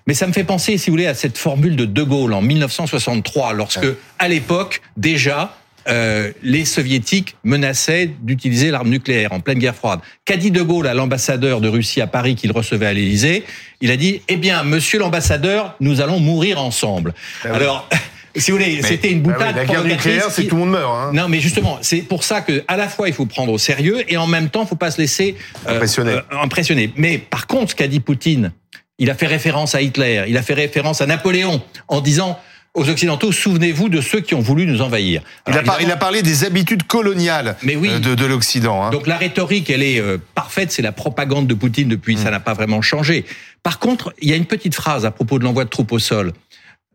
mais 0.09 0.15
ça 0.15 0.27
me 0.27 0.33
fait 0.33 0.43
penser, 0.43 0.77
si 0.77 0.91
vous 0.91 0.95
voulez, 0.95 1.07
à 1.07 1.15
cette 1.15 1.39
formule 1.39 1.77
de 1.77 1.85
De 1.85 2.03
Gaulle 2.03 2.33
en 2.33 2.43
1963, 2.43 3.53
lorsque 3.53 3.87
à 4.19 4.27
l'époque 4.27 4.81
déjà 4.97 5.57
euh, 5.89 6.33
les 6.43 6.65
soviétiques 6.65 7.37
menaçaient 7.45 8.11
d'utiliser 8.21 8.71
l'arme 8.71 8.91
nucléaire 8.91 9.33
en 9.33 9.41
pleine 9.41 9.59
guerre 9.59 9.75
froide. 9.75 10.01
Qu'a 10.25 10.37
dit 10.37 10.51
De 10.51 10.63
Gaulle 10.63 10.87
à 10.87 10.95
l'ambassadeur 10.95 11.61
de 11.61 11.69
Russie 11.69 12.01
à 12.01 12.07
Paris 12.07 12.35
qu'il 12.35 12.53
recevait 12.53 12.87
à 12.87 12.93
l'Élysée 12.93 13.45
Il 13.81 13.91
a 13.91 13.97
dit 13.97 14.23
"Eh 14.29 14.37
bien, 14.37 14.63
monsieur 14.65 14.99
l'ambassadeur, 14.99 15.77
nous 15.81 16.01
allons 16.01 16.21
mourir 16.21 16.61
ensemble." 16.61 17.15
Ah 17.45 17.55
Alors 17.55 17.89
si 18.37 18.51
vous 18.51 18.59
voulez, 18.59 18.83
c'était 18.83 19.11
une 19.11 19.23
boutade. 19.23 19.55
Ah 19.55 19.57
la 19.57 19.65
guerre 19.65 19.85
nucléaire, 19.85 20.31
c'est 20.31 20.45
tout 20.45 20.57
le 20.57 20.61
monde 20.63 20.71
meurt. 20.73 20.93
Hein. 20.95 21.11
Non, 21.13 21.29
mais 21.29 21.41
justement, 21.41 21.79
c'est 21.81 22.03
pour 22.03 22.25
ça 22.25 22.41
que 22.41 22.65
à 22.69 22.77
la 22.77 22.89
fois 22.89 23.09
il 23.09 23.15
faut 23.15 23.27
prendre 23.27 23.53
au 23.53 23.59
sérieux 23.59 24.05
et 24.09 24.17
en 24.17 24.27
même 24.27 24.51
temps, 24.51 24.63
il 24.63 24.69
faut 24.69 24.77
pas 24.77 24.91
se 24.91 25.01
laisser 25.01 25.37
euh, 25.67 25.77
impressionner. 25.77 26.13
Euh, 26.13 26.23
impressionner. 26.43 26.93
Mais 26.97 27.19
par 27.19 27.47
contre, 27.47 27.71
ce 27.71 27.77
qu'a 27.77 27.89
dit 27.89 28.01
Poutine, 28.01 28.53
il 28.99 29.11
a 29.11 29.15
fait 29.15 29.27
référence 29.27 29.75
à 29.75 29.83
Hitler, 29.83 30.25
il 30.29 30.37
a 30.37 30.43
fait 30.43 30.55
référence 30.55 31.01
à 31.01 31.07
Napoléon 31.07 31.63
en 31.89 32.01
disant 32.01 32.39
aux 32.75 32.89
Occidentaux, 32.89 33.33
souvenez-vous 33.33 33.89
de 33.89 34.01
ceux 34.01 34.21
qui 34.21 34.35
ont 34.35 34.41
voulu 34.41 34.67
nous 34.67 34.83
envahir. 34.83 35.23
il, 35.49 35.91
a 35.91 35.97
parlé 35.97 36.23
des 36.23 36.45
habitudes 36.45 36.85
coloniales 36.85 37.57
euh, 37.67 37.99
de, 37.99 38.27
l'Occident. 38.27 38.85
Hein. 38.85 38.91
Donc 38.91 39.07
la 39.07 39.17
rhétorique, 39.17 39.71
elle 39.71 39.83
est 39.83 40.01
euh, 40.01 40.19
parfaite, 40.35 40.71
c'est 40.71 40.83
la 40.83 40.93
propagande 40.93 41.47
de 41.47 41.55
Poutine 41.55 41.89
depuis, 41.89 42.15
mm. 42.15 42.19
ça 42.19 42.31
n'a 42.31 42.41
pas 42.41 42.55
vraiment 42.55 42.83
changé. 42.83 43.25
Par 43.63 43.79
contre, 43.79 44.15
il 44.21 44.29
y 44.29 44.33
a 44.33 44.37
une 44.37 44.47
petite 44.47 44.75
phrase 44.75 45.05
à 45.05 45.11
propos 45.11 45.39
de 45.39 45.45
l'envoi 45.45 45.65
de 45.65 45.71
troupes 45.71 45.93
au 45.93 45.99
sol. 45.99 46.33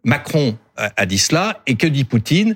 Macron 0.06 0.58
a 0.75 1.06
dit 1.06 1.18
cela, 1.18 1.62
et 1.68 1.75
que 1.75 1.88
dit 1.88 2.03
Poutine? 2.03 2.56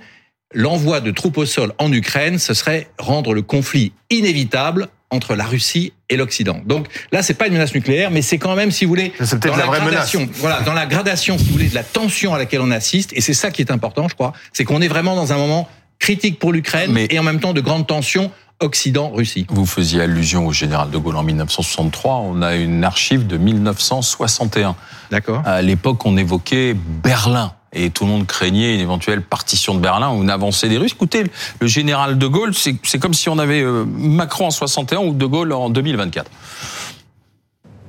L'envoi 0.54 1.02
de 1.02 1.12
troupes 1.12 1.38
au 1.38 1.46
sol 1.46 1.74
en 1.78 1.92
Ukraine, 1.92 2.40
ce 2.40 2.54
serait 2.54 2.90
rendre 2.98 3.34
le 3.34 3.42
conflit 3.42 3.92
inévitable 4.10 4.88
entre 5.10 5.36
la 5.36 5.46
Russie 5.46 5.94
et 6.10 6.18
l'Occident. 6.18 6.60
Donc 6.66 6.88
là, 7.12 7.24
c'est 7.24 7.34
pas 7.34 7.48
une 7.48 7.54
menace 7.54 7.74
nucléaire, 7.74 8.12
mais 8.12 8.22
c'est 8.22 8.38
quand 8.38 8.56
même, 8.56 8.72
si 8.72 8.86
vous 8.86 8.90
voulez, 8.90 9.14
dans 9.42 9.56
la, 9.56 9.66
vraie 9.66 9.80
gradation, 9.80 10.22
menace. 10.22 10.36
voilà, 10.38 10.62
dans 10.62 10.74
la 10.74 10.86
gradation, 10.86 11.38
si 11.38 11.46
vous 11.46 11.54
voulez, 11.54 11.70
de 11.70 11.76
la 11.76 11.84
tension 11.84 12.34
à 12.34 12.38
laquelle 12.38 12.62
on 12.62 12.72
assiste, 12.72 13.14
et 13.14 13.22
c'est 13.22 13.34
ça 13.34 13.52
qui 13.52 13.62
est 13.62 13.72
important, 13.72 14.08
je 14.10 14.16
crois, 14.16 14.34
c'est 14.52 14.66
qu'on 14.66 14.82
est 14.82 14.88
vraiment 14.88 15.16
dans 15.16 15.32
un 15.32 15.38
moment 15.38 15.70
critique 16.00 16.40
pour 16.40 16.52
l'Ukraine 16.52 16.98
et 17.10 17.18
en 17.18 17.24
même 17.24 17.40
temps 17.40 17.54
de 17.54 17.62
grande 17.62 17.88
tension 17.88 18.32
Occident-Russie. 18.60 19.46
Vous 19.50 19.66
faisiez 19.66 20.02
allusion 20.02 20.48
au 20.48 20.52
général 20.52 20.90
de 20.90 20.98
Gaulle 20.98 21.18
en 21.18 21.24
1963. 21.24 22.16
On 22.16 22.42
a 22.42 22.56
une 22.56 22.84
archive 22.84 23.28
de 23.28 23.38
1961. 23.38 24.76
D'accord. 25.12 25.44
À 25.46 25.62
l'époque, 25.62 26.06
on 26.06 26.18
évoquait 26.18 26.74
Berlin 26.74 27.54
et 27.78 27.90
tout 27.90 28.06
le 28.06 28.12
monde 28.12 28.26
craignait 28.26 28.76
une 28.76 28.82
éventuelle 28.82 29.22
partition 29.22 29.76
de 29.76 29.80
Berlin 29.80 30.12
ou 30.12 30.24
une 30.24 30.30
avancée 30.30 30.68
des 30.68 30.78
Russes. 30.78 30.94
Écoutez, 30.94 31.24
le 31.60 31.68
général 31.68 32.18
de 32.18 32.28
Gaulle, 32.28 32.54
c'est 32.54 33.00
comme 33.00 33.14
si 33.14 33.30
on 33.30 33.38
avait 33.38 33.62
euh, 33.62 33.86
Macron 33.86 34.48
en 34.48 34.52
61 34.52 35.00
ou 35.00 35.14
de 35.14 35.26
Gaulle 35.26 35.54
en 35.54 35.70
2024. 35.70 36.30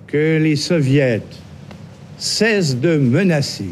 Que 0.06 0.38
les 0.38 0.56
soviets 0.56 1.22
cessent 2.18 2.76
de 2.76 2.96
menacer. 2.96 3.70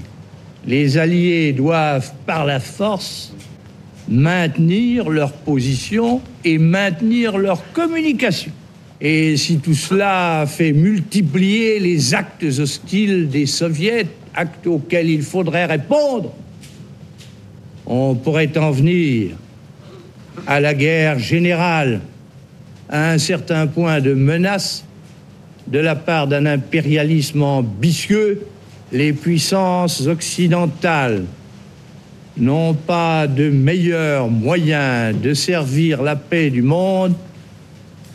Les 0.67 0.99
alliés 0.99 1.53
doivent, 1.53 2.13
par 2.27 2.45
la 2.45 2.61
force, 2.61 3.33
maintenir 4.09 5.11
leur 5.11 5.33
position 5.33 6.21
et 6.45 6.59
maintenir 6.59 7.39
leur 7.39 7.61
communication. 7.73 8.53
Et 9.01 9.37
si 9.37 9.59
tout 9.59 9.75
cela 9.75 10.47
fait 10.47 10.73
multiplier 10.73 11.79
les 11.81 12.15
actes 12.15 12.45
hostiles 12.59 13.29
des 13.29 13.47
soviets, 13.47 14.07
actes 14.37 14.67
auxquels 14.67 15.09
il 15.09 15.23
faudrait 15.23 15.67
répondre, 15.67 16.33
on 17.87 18.15
pourrait 18.15 18.57
en 18.59 18.71
venir 18.71 19.37
à 20.47 20.61
la 20.61 20.75
guerre 20.75 21.19
générale, 21.19 22.01
à 22.89 23.11
un 23.11 23.19
certain 23.19 23.67
point 23.67 24.01
de 24.01 24.15
menace 24.15 24.85
de 25.67 25.79
la 25.79 25.97
part 25.97 26.29
d'un 26.29 26.47
impérialisme 26.47 27.43
ambitieux, 27.43 28.47
les 28.93 29.13
puissances 29.13 30.07
occidentales 30.07 31.25
n'ont 32.37 32.75
pas 32.75 33.27
de 33.27 33.51
meilleur 33.51 34.29
moyen 34.29 35.13
de 35.13 35.35
servir 35.35 36.03
la 36.03 36.17
paix 36.17 36.51
du 36.51 36.63
monde 36.63 37.15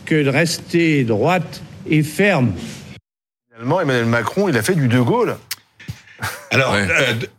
que 0.04 0.22
de 0.22 0.28
rester 0.28 1.04
droite 1.04 1.62
et 1.88 2.02
ferme. 2.02 2.52
Finalement, 3.52 3.80
Emmanuel 3.80 4.06
Macron, 4.06 4.48
il 4.48 4.56
a 4.56 4.62
fait 4.62 4.74
du 4.74 4.88
De 4.88 5.00
Gaulle. 5.00 5.36
Alors, 6.50 6.74
euh, 6.74 6.86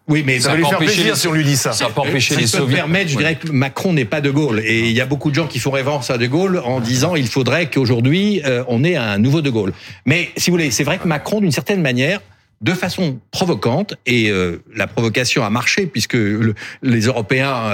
oui, 0.07 0.23
mais 0.25 0.39
ça, 0.39 0.49
va 0.49 0.55
lui 0.57 0.65
faire 0.65 0.77
plaisir 0.77 1.15
si 1.15 1.27
on 1.27 1.33
lui 1.33 1.43
dit 1.43 1.57
ça. 1.57 1.71
Ça 1.71 1.89
peut 1.89 2.01
empêcher 2.01 2.35
les 2.35 2.47
Soviets. 2.47 2.77
permettre, 2.77 3.09
je 3.11 3.17
dirais 3.17 3.35
que 3.35 3.51
Macron 3.51 3.93
n'est 3.93 4.05
pas 4.05 4.21
De 4.21 4.31
Gaulle. 4.31 4.61
Et 4.65 4.81
il 4.81 4.91
y 4.91 5.01
a 5.01 5.05
beaucoup 5.05 5.29
de 5.29 5.35
gens 5.35 5.47
qui 5.47 5.59
font 5.59 5.71
référence 5.71 6.09
à 6.09 6.17
De 6.17 6.25
Gaulle 6.27 6.59
en 6.63 6.79
disant 6.79 7.15
il 7.15 7.27
faudrait 7.27 7.69
qu'aujourd'hui 7.69 8.41
euh, 8.45 8.63
on 8.67 8.83
ait 8.83 8.95
un 8.95 9.17
nouveau 9.17 9.41
De 9.41 9.49
Gaulle. 9.49 9.73
Mais 10.05 10.29
si 10.37 10.49
vous 10.49 10.55
voulez, 10.55 10.71
c'est 10.71 10.83
vrai 10.83 10.97
que 10.97 11.07
Macron, 11.07 11.41
d'une 11.41 11.51
certaine 11.51 11.81
manière, 11.81 12.21
de 12.61 12.71
façon 12.73 13.19
provocante, 13.31 13.95
et 14.05 14.29
euh, 14.29 14.63
la 14.75 14.87
provocation 14.87 15.43
a 15.43 15.49
marché 15.49 15.85
puisque 15.85 16.17
les 16.81 17.01
Européens. 17.01 17.71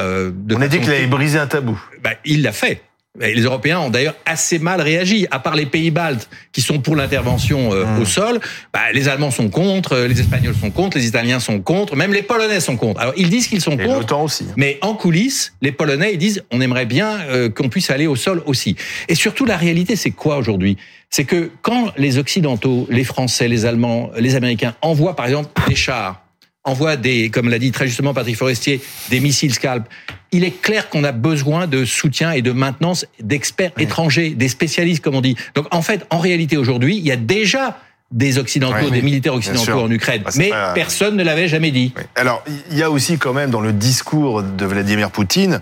on 0.52 0.62
a 0.62 0.68
dit 0.68 0.80
qu'il 0.80 0.92
avait 0.92 1.08
brisé 1.08 1.38
un 1.38 1.48
tabou. 1.48 1.80
Bah, 2.04 2.12
il 2.26 2.42
l'a 2.42 2.52
fait. 2.52 2.82
Les 3.18 3.42
Européens 3.42 3.80
ont 3.80 3.90
d'ailleurs 3.90 4.16
assez 4.26 4.60
mal 4.60 4.82
réagi, 4.82 5.28
à 5.32 5.40
part 5.40 5.56
les 5.56 5.66
pays 5.66 5.90
baltes 5.90 6.30
qui 6.52 6.62
sont 6.62 6.80
pour 6.80 6.96
l'intervention 6.96 7.74
euh, 7.74 7.84
mmh. 7.84 8.02
au 8.02 8.06
sol. 8.06 8.40
Bah, 8.72 8.92
les 8.94 9.10
Allemands 9.10 9.32
sont 9.32 9.50
contre, 9.50 9.94
euh, 9.94 10.08
les 10.08 10.20
Espagnols 10.20 10.54
sont 10.56 10.70
contre, 10.70 10.98
les 10.98 11.08
Italiens 11.08 11.40
sont 11.40 11.60
contre, 11.60 11.96
même 11.96 12.14
les 12.14 12.22
Polonais 12.22 12.60
sont 12.60 12.78
contre. 12.78 13.02
Alors 13.02 13.14
ils 13.18 13.30
disent 13.30 13.48
qu'ils 13.48 13.62
sont 13.62 13.78
contre, 13.78 14.16
aussi. 14.16 14.46
mais 14.58 14.78
en 14.82 14.94
coulisses, 14.94 15.54
les 15.62 15.72
Polonais 15.72 16.14
ils 16.14 16.20
disent 16.20 16.44
on 16.52 16.62
aimerait 16.62 16.86
bien 16.86 17.20
euh, 17.30 17.50
qu'on 17.50 17.68
puisse 17.68 17.90
aller 17.90 18.06
au 18.06 18.16
sol 18.16 18.44
aussi. 18.46 18.76
Et 19.08 19.16
surtout 19.16 19.46
la 19.46 19.58
réalité, 19.58 19.96
c'est 19.96 20.12
quoi 20.12 20.38
aujourd'hui? 20.38 20.78
C'est 21.10 21.26
que 21.26 21.50
quand 21.64 21.92
les 21.98 22.20
Occidentaux, 22.20 22.86
les 22.92 23.04
Français, 23.04 23.48
les 23.48 23.66
Allemands, 23.66 24.12
les 24.18 24.36
Américains 24.36 24.76
envoient 24.84 25.16
par 25.16 25.26
exemple 25.26 25.50
des 25.68 25.76
chars 25.76 26.22
envoie 26.70 26.96
des, 26.96 27.30
comme 27.30 27.50
l'a 27.50 27.60
dit 27.60 27.72
très 27.72 27.88
justement 27.88 28.14
Patrick 28.14 28.38
Forestier, 28.38 28.82
des 29.10 29.20
missiles 29.20 29.54
Scalp. 29.54 29.86
Il 30.32 30.44
est 30.44 30.62
clair 30.62 30.90
qu'on 30.90 31.04
a 31.04 31.12
besoin 31.12 31.68
de 31.68 31.86
soutien 31.86 32.32
et 32.32 32.42
de 32.42 32.52
maintenance 32.52 33.06
d'experts 33.20 33.72
étrangers, 33.78 34.32
des 34.32 34.48
spécialistes, 34.48 35.04
comme 35.04 35.16
on 35.16 35.22
dit. 35.22 35.36
Donc, 35.56 35.66
en 35.72 35.82
fait, 35.82 36.06
en 36.10 36.20
réalité, 36.20 36.56
aujourd'hui, 36.56 36.98
il 36.98 37.06
y 37.06 37.12
a 37.12 37.16
déjà 37.16 37.80
des 38.12 38.40
occidentaux, 38.40 38.90
des 38.90 39.04
militaires 39.04 39.36
occidentaux 39.36 39.82
en 39.82 39.92
Ukraine. 39.92 40.24
Bah, 40.24 40.32
mais 40.36 40.52
personne 40.74 41.16
ne 41.16 41.24
l'avait 41.24 41.48
jamais 41.48 41.70
dit. 41.70 41.94
Alors, 42.16 42.44
il 42.72 42.78
y 42.78 42.82
a 42.82 42.90
aussi 42.90 43.20
quand 43.20 43.34
même 43.34 43.52
dans 43.52 43.62
le 43.62 43.72
discours 43.72 44.42
de 44.42 44.66
Vladimir 44.66 45.12
Poutine 45.12 45.62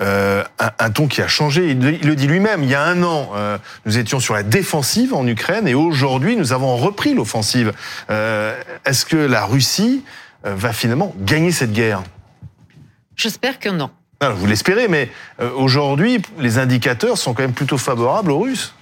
euh, 0.00 0.44
un, 0.78 0.90
ton 0.90 1.08
qui 1.08 1.22
a 1.22 1.28
changé. 1.28 1.70
Il, 1.70 1.80
le 1.80 2.14
dit 2.14 2.28
lui-même. 2.28 2.62
Il 2.62 2.70
y 2.70 2.76
a 2.76 2.84
un 2.84 3.02
an, 3.02 3.30
euh, 3.34 3.58
nous 3.84 3.98
étions 3.98 4.20
sur 4.20 4.34
la 4.34 4.44
défensive 4.44 5.12
en 5.12 5.26
Ukraine 5.26 5.66
et 5.66 5.74
aujourd'hui, 5.74 6.36
nous 6.36 6.52
avons 6.52 6.76
repris 6.76 7.14
l'offensive. 7.14 7.72
Euh, 8.10 8.56
Est-ce 8.84 9.04
que 9.04 9.16
la 9.16 9.44
Russie 9.44 10.04
va 10.44 10.72
finalement 10.72 11.14
gagner 11.18 11.52
cette 11.52 11.72
guerre 11.72 12.02
J'espère 13.18 13.58
que 13.58 13.68
non. 13.68 13.90
vous 14.20 14.46
l'espérez, 14.46 14.86
mais 14.86 15.10
euh, 15.40 15.50
aujourd'hui, 15.50 16.22
les 16.38 16.58
indicateurs 16.58 17.18
sont 17.18 17.34
quand 17.34 17.42
même 17.42 17.52
plutôt 17.52 17.76
favorables 17.76 18.30
aux 18.30 18.38
Russes. 18.38 18.72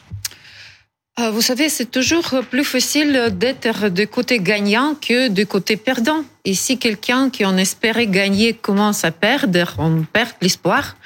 Euh, 1.19 1.31
vous 1.31 1.41
savez, 1.41 1.71
c'est 1.71 1.91
toujours 1.91 2.43
plus 2.51 2.65
facile 2.65 3.31
d'être 3.33 3.89
de 3.89 4.05
côté 4.05 4.39
gagnant 4.39 4.95
que 4.95 5.29
de 5.29 5.45
côté 5.45 5.79
perdant. 5.79 6.23
Et 6.45 6.53
si 6.53 6.79
quelqu'un 6.79 7.31
qui 7.31 7.47
en 7.47 7.57
espérait 7.57 8.07
gagner 8.07 8.53
commence 8.53 9.05
à 9.07 9.11
perdre, 9.11 9.75
on 9.79 10.03
perd 10.03 10.33
l'espoir. 10.43 10.97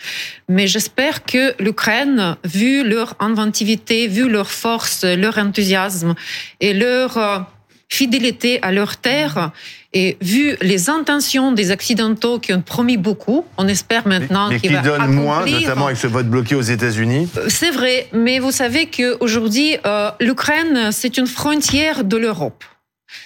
Mais 0.48 0.66
j'espère 0.66 1.22
que 1.22 1.54
l'Ukraine, 1.62 2.36
vu 2.42 2.82
leur 2.82 3.14
inventivité, 3.20 4.08
vu 4.08 4.28
leur 4.28 4.50
force, 4.50 5.04
leur 5.04 5.38
enthousiasme 5.38 6.16
et 6.58 6.74
leur 6.74 7.46
fidélité 7.88 8.60
à 8.62 8.72
leur 8.72 8.96
terre, 8.96 9.52
et 9.92 10.16
vu 10.20 10.56
les 10.60 10.88
intentions 10.88 11.52
des 11.52 11.72
Occidentaux 11.72 12.38
qui 12.38 12.52
ont 12.52 12.62
promis 12.62 12.96
beaucoup, 12.96 13.44
on 13.58 13.66
espère 13.66 14.06
maintenant 14.06 14.48
qu'ils 14.56 14.76
vont 14.76 14.82
donnent 14.82 15.12
moins, 15.12 15.44
notamment 15.44 15.86
avec 15.86 15.98
ce 15.98 16.06
vote 16.06 16.26
bloqué 16.26 16.54
aux 16.54 16.62
États-Unis? 16.62 17.28
Euh, 17.36 17.46
c'est 17.48 17.70
vrai, 17.70 18.08
mais 18.12 18.38
vous 18.38 18.52
savez 18.52 18.86
qu'aujourd'hui, 18.86 19.76
euh, 19.84 20.10
l'Ukraine, 20.20 20.90
c'est 20.92 21.16
une 21.16 21.26
frontière 21.26 22.04
de 22.04 22.16
l'Europe. 22.16 22.64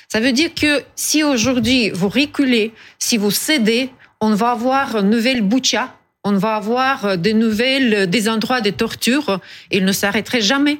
Ça 0.08 0.20
veut 0.20 0.32
dire 0.32 0.54
que 0.54 0.82
si 0.96 1.22
aujourd'hui 1.22 1.90
vous 1.90 2.08
reculez, 2.08 2.72
si 2.98 3.18
vous 3.18 3.30
cédez, 3.30 3.90
on 4.20 4.34
va 4.34 4.52
avoir 4.52 4.96
une 4.96 5.10
nouvelle 5.10 5.42
Boucha, 5.42 5.94
on 6.24 6.32
va 6.32 6.54
avoir 6.56 7.18
des 7.18 7.34
nouvelles, 7.34 8.08
des 8.08 8.28
endroits 8.30 8.62
de 8.62 8.70
torture. 8.70 9.40
Il 9.70 9.84
ne 9.84 9.92
s'arrêterait 9.92 10.40
jamais. 10.40 10.78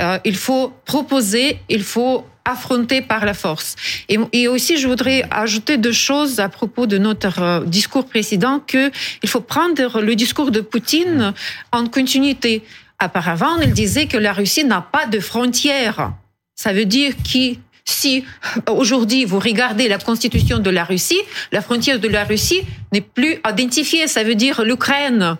Euh, 0.00 0.18
il 0.24 0.36
faut 0.36 0.72
proposer, 0.84 1.58
il 1.68 1.82
faut 1.82 2.26
affronté 2.44 3.02
par 3.02 3.24
la 3.24 3.34
force. 3.34 3.76
Et, 4.08 4.48
aussi, 4.48 4.76
je 4.76 4.88
voudrais 4.88 5.24
ajouter 5.30 5.76
deux 5.76 5.92
choses 5.92 6.40
à 6.40 6.48
propos 6.48 6.86
de 6.86 6.98
notre 6.98 7.42
euh, 7.42 7.64
discours 7.64 8.06
précédent, 8.06 8.60
que 8.66 8.90
il 9.22 9.28
faut 9.28 9.40
prendre 9.40 10.00
le 10.00 10.14
discours 10.14 10.50
de 10.50 10.60
Poutine 10.60 11.32
en 11.72 11.86
continuité. 11.86 12.62
Auparavant, 13.04 13.58
il 13.60 13.72
disait 13.72 14.06
que 14.06 14.16
la 14.16 14.32
Russie 14.32 14.64
n'a 14.64 14.80
pas 14.80 15.06
de 15.06 15.18
frontières. 15.18 16.12
Ça 16.54 16.72
veut 16.72 16.84
dire 16.84 17.14
que 17.16 17.56
si 17.84 18.24
aujourd'hui 18.68 19.24
vous 19.24 19.40
regardez 19.40 19.88
la 19.88 19.98
constitution 19.98 20.58
de 20.58 20.70
la 20.70 20.84
Russie, 20.84 21.20
la 21.50 21.62
frontière 21.62 21.98
de 21.98 22.08
la 22.08 22.24
Russie 22.24 22.62
n'est 22.92 23.00
plus 23.00 23.38
identifiée. 23.48 24.06
Ça 24.06 24.22
veut 24.22 24.36
dire 24.36 24.62
l'Ukraine. 24.62 25.36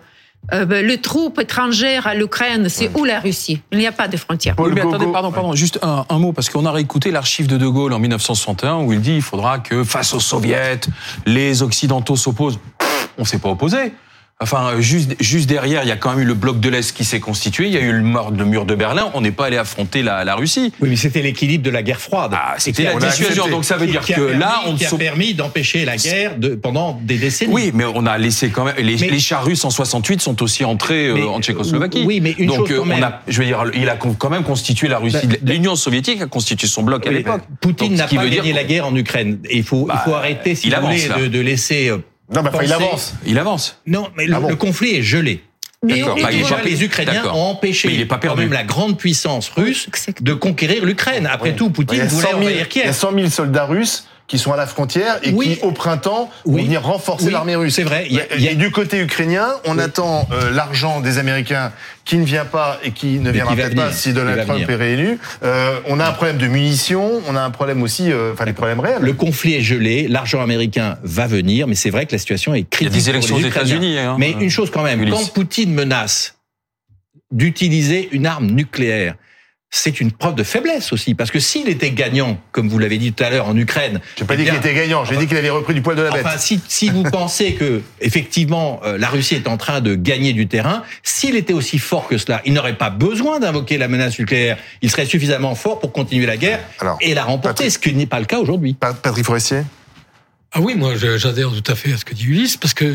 Euh, 0.51 0.65
ben, 0.65 0.85
les 0.85 0.99
troupes 0.99 1.39
étrangères 1.39 2.05
à 2.05 2.15
l'Ukraine, 2.15 2.67
c'est 2.67 2.91
où 2.95 3.05
la 3.05 3.19
Russie? 3.19 3.61
Il 3.71 3.77
n'y 3.77 3.87
a 3.87 3.93
pas 3.93 4.09
de 4.09 4.17
frontières. 4.17 4.55
Oui, 4.57 4.71
mais 4.73 4.81
attendez, 4.81 5.07
pardon, 5.07 5.31
pardon, 5.31 5.53
juste 5.53 5.79
un, 5.81 6.05
un 6.09 6.19
mot, 6.19 6.33
parce 6.33 6.49
qu'on 6.49 6.65
a 6.65 6.71
réécouté 6.71 7.11
l'archive 7.11 7.47
de 7.47 7.57
De 7.57 7.67
Gaulle 7.67 7.93
en 7.93 7.99
1961 7.99 8.79
où 8.79 8.91
il 8.91 8.99
dit 8.99 9.15
il 9.15 9.21
faudra 9.21 9.59
que 9.59 9.83
face 9.85 10.13
aux 10.13 10.19
soviets, 10.19 10.81
les 11.25 11.63
Occidentaux 11.63 12.17
s'opposent. 12.17 12.59
On 13.17 13.21
ne 13.21 13.27
s'est 13.27 13.39
pas 13.39 13.49
opposé. 13.49 13.93
Enfin, 14.41 14.81
juste, 14.81 15.15
juste 15.21 15.47
derrière, 15.47 15.83
il 15.83 15.87
y 15.87 15.91
a 15.91 15.95
quand 15.95 16.09
même 16.11 16.19
eu 16.19 16.25
le 16.25 16.33
bloc 16.33 16.59
de 16.59 16.67
l'Est 16.67 16.91
qui 16.93 17.05
s'est 17.05 17.21
constitué. 17.21 17.67
Il 17.67 17.71
y 17.71 17.77
a 17.77 17.79
eu 17.79 17.93
le, 17.93 18.01
mort, 18.01 18.29
le 18.29 18.43
mur 18.43 18.65
de 18.65 18.75
Berlin. 18.75 19.09
On 19.13 19.21
n'est 19.21 19.31
pas 19.31 19.45
allé 19.45 19.57
affronter 19.57 20.03
la, 20.03 20.25
la, 20.25 20.35
Russie. 20.35 20.73
Oui, 20.81 20.89
mais 20.89 20.95
c'était 20.97 21.21
l'équilipe 21.21 21.61
de 21.61 21.69
la 21.69 21.81
guerre 21.81 22.01
froide. 22.01 22.33
Ah, 22.33 22.55
c'était 22.57 22.83
la 22.83 22.95
dissuasion. 22.95 23.47
Donc 23.47 23.63
ça 23.63 23.77
veut 23.77 23.87
dire 23.87 24.05
que 24.05 24.21
là, 24.21 24.63
on 24.67 24.75
qui 24.75 24.85
a 24.85 24.89
permis 24.89 25.33
d'empêcher 25.33 25.85
la 25.85 25.95
guerre 25.95 26.37
de, 26.37 26.55
pendant 26.55 26.99
des 27.01 27.17
décennies. 27.17 27.53
Oui, 27.53 27.71
mais 27.73 27.85
on 27.85 28.05
a 28.05 28.17
laissé 28.17 28.49
quand 28.49 28.65
même. 28.65 28.75
Les, 28.77 28.97
les 28.97 29.19
chars 29.19 29.45
russes 29.45 29.63
en 29.63 29.69
68 29.69 30.21
sont 30.21 30.41
aussi 30.43 30.65
entrés 30.65 31.07
euh, 31.07 31.27
en 31.27 31.39
Tchécoslovaquie. 31.39 32.03
Oui, 32.05 32.19
mais 32.19 32.35
une 32.37 32.47
donc 32.47 32.67
chose 32.67 32.77
quand 32.79 32.85
même. 32.85 32.99
on 32.99 33.03
a, 33.03 33.21
je 33.27 33.39
veux 33.39 33.45
dire, 33.45 33.63
il 33.73 33.87
a 33.87 33.95
quand 33.95 34.29
même 34.29 34.43
constitué 34.43 34.89
la 34.89 34.97
Russie. 34.97 35.25
Bah, 35.25 35.53
L'Union 35.53 35.75
soviétique 35.75 36.21
a 36.21 36.25
constitué 36.25 36.67
son 36.67 36.83
bloc 36.83 37.07
à 37.07 37.11
l'époque. 37.11 37.43
Poutine 37.61 37.93
n'a 37.93 38.07
pas 38.07 38.27
gagné 38.27 38.51
la 38.51 38.63
guerre 38.65 38.87
en 38.87 38.95
Ukraine. 38.95 39.39
Il 39.49 39.63
faut, 39.63 39.87
il 39.89 39.99
faut 39.99 40.11
bah, 40.11 40.17
arrêter, 40.17 40.55
si 40.55 40.69
vous 40.69 40.81
voulez, 40.81 41.07
de, 41.07 41.27
de 41.27 41.39
laisser 41.39 41.89
euh, 41.89 41.97
non, 42.29 42.41
mais 42.43 42.49
il 42.63 42.73
avance. 42.73 43.13
Il 43.25 43.39
avance. 43.39 43.79
Non, 43.85 44.09
mais 44.15 44.25
le, 44.25 44.35
ah 44.35 44.55
conflit 44.55 44.95
est 44.95 45.01
gelé. 45.01 45.43
Mais 45.83 46.01
bah, 46.01 46.29
les 46.63 46.83
Ukrainiens 46.83 47.25
ont 47.33 47.51
empêché 47.51 47.91
il 47.91 47.99
est 47.99 48.05
pas 48.05 48.17
quand 48.17 48.35
même 48.35 48.53
la 48.53 48.63
grande 48.63 48.97
puissance 48.97 49.49
russe 49.49 49.89
de 50.21 50.33
conquérir 50.33 50.85
l'Ukraine. 50.85 51.27
Après 51.29 51.55
tout, 51.55 51.69
Poutine 51.69 52.05
voulait 52.05 52.33
envahir 52.33 52.69
Kiev. 52.69 52.85
Il 52.85 52.87
y 52.87 52.89
a 52.89 52.93
100 52.93 53.13
000 53.13 53.29
soldats 53.29 53.65
russes 53.65 54.07
qui 54.27 54.39
sont 54.39 54.53
à 54.53 54.57
la 54.57 54.65
frontière 54.65 55.19
et 55.21 55.33
qui, 55.33 55.59
au 55.61 55.71
printemps, 55.71 56.29
vont 56.45 56.57
venir 56.57 56.83
renforcer 56.83 57.29
l'armée 57.29 57.55
russe. 57.55 57.75
C'est 57.75 57.83
vrai. 57.83 58.07
Et 58.39 58.55
du 58.55 58.71
côté 58.71 58.99
ukrainien, 59.01 59.47
on 59.65 59.77
attend 59.77 60.27
euh, 60.31 60.51
l'argent 60.51 61.01
des 61.01 61.17
Américains 61.17 61.71
qui 62.05 62.17
ne 62.17 62.25
vient 62.25 62.45
pas 62.45 62.79
et 62.83 62.91
qui 62.91 63.19
ne 63.19 63.31
viendra 63.31 63.55
peut-être 63.55 63.75
pas 63.75 63.91
si 63.91 64.13
Donald 64.13 64.45
Trump 64.45 64.69
est 64.69 64.75
réélu. 64.75 65.19
Euh, 65.43 65.79
on 65.87 65.99
a 65.99 66.07
un 66.07 66.11
problème 66.11 66.37
de 66.37 66.47
munitions, 66.47 67.21
on 67.27 67.35
a 67.35 67.41
un 67.41 67.51
problème 67.51 67.81
aussi, 67.81 68.11
euh, 68.11 68.33
enfin 68.33 68.45
des 68.45 68.53
problèmes 68.53 68.79
réels. 68.79 69.01
Le 69.01 69.13
conflit 69.13 69.55
est 69.55 69.61
gelé, 69.61 70.07
l'argent 70.07 70.41
américain 70.41 70.97
va 71.03 71.27
venir, 71.27 71.67
mais 71.67 71.75
c'est 71.75 71.89
vrai 71.89 72.05
que 72.05 72.11
la 72.11 72.17
situation 72.17 72.53
est 72.53 72.63
critique. 72.63 72.81
Il 72.81 72.85
y 72.85 72.87
a 72.87 72.99
des 73.03 73.09
élections 73.09 73.35
aux 73.35 73.39
États-Unis. 73.39 73.99
Hein, 73.99 74.15
mais 74.17 74.31
une 74.31 74.49
chose 74.49 74.69
quand 74.71 74.83
même, 74.83 75.09
quand 75.09 75.33
Poutine 75.33 75.73
menace 75.73 76.35
d'utiliser 77.31 78.09
une 78.11 78.25
arme 78.25 78.47
nucléaire, 78.47 79.15
c'est 79.75 79.99
une 79.99 80.11
preuve 80.11 80.35
de 80.35 80.43
faiblesse 80.43 80.93
aussi, 80.93 81.15
parce 81.15 81.31
que 81.31 81.39
s'il 81.39 81.67
était 81.67 81.89
gagnant, 81.89 82.37
comme 82.51 82.69
vous 82.69 82.77
l'avez 82.77 82.99
dit 82.99 83.11
tout 83.11 83.23
à 83.23 83.31
l'heure 83.31 83.47
en 83.47 83.57
Ukraine, 83.57 84.01
j'ai 84.15 84.23
pas 84.23 84.35
dit 84.35 84.43
eh 84.43 84.45
qu'il 84.45 84.55
était 84.55 84.75
gagnant, 84.75 85.03
j'ai 85.03 85.17
dit 85.17 85.25
qu'il 85.25 85.35
avait 85.35 85.49
repris 85.49 85.73
du 85.73 85.81
poil 85.81 85.95
de 85.95 86.03
la 86.03 86.11
bête. 86.11 86.23
Enfin, 86.23 86.37
si, 86.37 86.61
si 86.67 86.91
vous 86.91 87.01
pensez 87.11 87.55
que 87.55 87.81
effectivement 87.99 88.81
euh, 88.85 88.99
la 88.99 89.09
Russie 89.09 89.33
est 89.33 89.47
en 89.47 89.57
train 89.57 89.81
de 89.81 89.95
gagner 89.95 90.33
du 90.33 90.47
terrain, 90.47 90.83
s'il 91.01 91.35
était 91.35 91.53
aussi 91.53 91.79
fort 91.79 92.07
que 92.07 92.19
cela, 92.19 92.39
il 92.45 92.53
n'aurait 92.53 92.77
pas 92.77 92.91
besoin 92.91 93.39
d'invoquer 93.39 93.79
la 93.79 93.87
menace 93.87 94.19
nucléaire. 94.19 94.57
Il 94.83 94.91
serait 94.91 95.07
suffisamment 95.07 95.55
fort 95.55 95.79
pour 95.79 95.91
continuer 95.91 96.27
la 96.27 96.37
guerre 96.37 96.59
et 97.01 97.15
la 97.15 97.23
remporter, 97.23 97.71
ce 97.71 97.79
qui 97.79 97.95
n'est 97.95 98.05
pas 98.05 98.19
le 98.19 98.25
cas 98.25 98.37
aujourd'hui. 98.37 98.75
Patrick 98.79 99.25
Forestier? 99.25 99.63
Ah 100.55 100.61
oui, 100.61 100.75
moi 100.75 100.93
j'adhère 100.95 101.49
tout 101.49 101.71
à 101.71 101.75
fait 101.75 101.93
à 101.93 101.97
ce 101.97 102.05
que 102.05 102.13
dit 102.13 102.25
Ulysse, 102.25 102.57
parce 102.57 102.75
que 102.75 102.85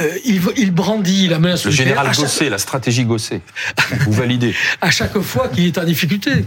euh, 0.00 0.18
il, 0.24 0.42
il, 0.56 0.72
brandit 0.72 1.28
la 1.28 1.38
menace 1.38 1.64
Le 1.64 1.70
général 1.70 2.10
Gosset, 2.12 2.50
la 2.50 2.58
stratégie 2.58 3.04
Gosset, 3.04 3.42
vous 4.00 4.12
validez. 4.12 4.54
À 4.80 4.90
chaque 4.90 5.18
fois 5.20 5.48
qu'il 5.48 5.66
est 5.66 5.78
en 5.78 5.84
difficulté. 5.84 6.44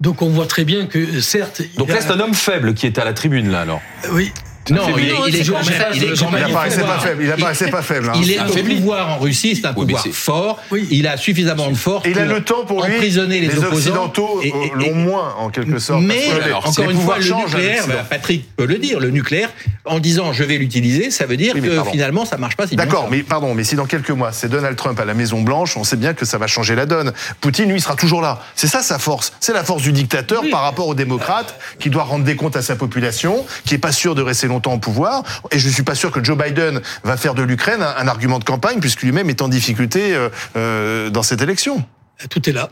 Donc 0.00 0.22
on 0.22 0.28
voit 0.28 0.46
très 0.46 0.64
bien 0.64 0.86
que 0.86 1.20
certes. 1.20 1.62
Donc 1.76 1.88
là, 1.88 2.00
c'est 2.00 2.12
un 2.12 2.20
homme 2.20 2.34
faible 2.34 2.74
qui 2.74 2.86
est 2.86 2.98
à 2.98 3.04
la 3.04 3.14
tribune 3.14 3.50
là 3.50 3.62
alors. 3.62 3.80
Oui, 4.12 4.30
non, 4.70 4.82
il 4.96 5.08
est, 5.08 5.14
il 5.28 5.36
est 5.36 5.48
quand 5.48 5.64
même, 5.64 5.82
il 5.94 6.04
est 6.04 6.18
quand 6.18 6.30
même. 6.30 6.44
Il 6.46 6.50
apparaissait 6.50 6.82
pas 6.82 6.98
faible. 6.98 7.22
Il 7.24 7.32
apparaissait 7.32 7.70
pas 7.70 7.82
faible. 7.82 8.12
Il 8.16 8.30
est 8.30 8.40
au 8.40 8.64
pouvoir 8.76 9.08
en 9.10 9.18
Russie, 9.18 9.56
c'est 9.56 9.66
un 9.66 9.74
pouvoir 9.74 10.04
fort. 10.12 10.60
Il 10.90 11.06
a 11.06 11.16
suffisamment 11.16 11.70
de 11.70 11.76
force. 11.76 12.06
Il 12.08 12.18
a 12.18 12.24
le 12.24 12.42
temps 12.42 12.64
pour 12.64 12.84
lui. 12.84 12.96
Emprisonner 12.96 13.40
les, 13.40 13.48
les 13.48 13.64
occidentaux 13.64 14.42
l'ont 14.74 14.94
moins 14.94 15.34
en 15.38 15.50
quelque 15.50 15.78
sorte. 15.78 16.02
Mais 16.02 16.24
encore 16.64 16.90
une 16.90 17.00
fois, 17.00 17.18
le 17.18 17.34
nucléaire, 17.34 17.86
bah, 17.86 18.06
Patrick 18.08 18.44
peut 18.56 18.66
le 18.66 18.78
dire, 18.78 19.00
le 19.00 19.10
nucléaire, 19.10 19.50
en 19.84 19.98
disant 19.98 20.32
je 20.32 20.44
vais 20.44 20.58
l'utiliser, 20.58 21.10
ça 21.10 21.26
veut 21.26 21.36
dire 21.36 21.54
que 21.54 21.82
finalement 21.90 22.24
ça 22.24 22.36
marche 22.36 22.56
pas 22.56 22.66
si 22.66 22.76
bien. 22.76 22.84
D'accord, 22.84 23.08
mais 23.10 23.22
pardon, 23.22 23.54
mais 23.54 23.64
si 23.64 23.74
dans 23.74 23.86
quelques 23.86 24.10
mois 24.10 24.32
c'est 24.32 24.48
Donald 24.48 24.76
Trump 24.76 24.98
à 25.00 25.04
la 25.04 25.14
Maison 25.14 25.40
Blanche, 25.42 25.76
on 25.76 25.84
sait 25.84 25.96
bien 25.96 26.14
que 26.14 26.24
ça 26.24 26.38
va 26.38 26.46
changer 26.46 26.74
la 26.74 26.86
donne. 26.86 27.12
Poutine, 27.40 27.70
lui, 27.70 27.80
sera 27.80 27.96
toujours 27.96 28.20
là. 28.20 28.40
C'est 28.54 28.66
ça 28.66 28.82
sa 28.82 28.98
force. 28.98 29.32
C'est 29.40 29.52
la 29.52 29.64
force 29.64 29.82
du 29.82 29.92
dictateur 29.92 30.42
par 30.50 30.62
rapport 30.62 30.88
aux 30.88 30.94
démocrates 30.94 31.58
qui 31.78 31.90
doit 31.90 32.04
rendre 32.04 32.24
des 32.24 32.36
comptes 32.36 32.56
à 32.56 32.62
sa 32.62 32.76
population, 32.76 33.44
qui 33.64 33.74
est 33.74 33.78
pas 33.78 33.92
sûr 33.92 34.14
de 34.14 34.22
rester 34.22 34.46
longtemps 34.46 34.57
au 34.66 34.78
pouvoir. 34.78 35.22
Et 35.50 35.58
je 35.58 35.66
ne 35.68 35.72
suis 35.72 35.82
pas 35.82 35.94
sûr 35.94 36.10
que 36.10 36.22
Joe 36.22 36.36
Biden 36.36 36.80
va 37.04 37.16
faire 37.16 37.34
de 37.34 37.42
l'Ukraine 37.42 37.82
un, 37.82 38.08
argument 38.08 38.38
de 38.38 38.44
campagne, 38.44 38.80
puisque 38.80 39.02
lui-même 39.02 39.30
est 39.30 39.42
en 39.42 39.48
difficulté 39.48 40.14
euh, 40.14 40.28
euh, 40.56 41.10
dans 41.10 41.22
cette 41.22 41.42
élection. 41.42 41.84
Tout 42.30 42.48
est 42.48 42.52
là. 42.52 42.70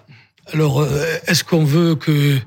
Alors, 0.52 0.80
euh, 0.80 0.88
est-ce 1.26 1.44
qu'on 1.44 1.64
veut 1.64 1.96
que 1.96 2.38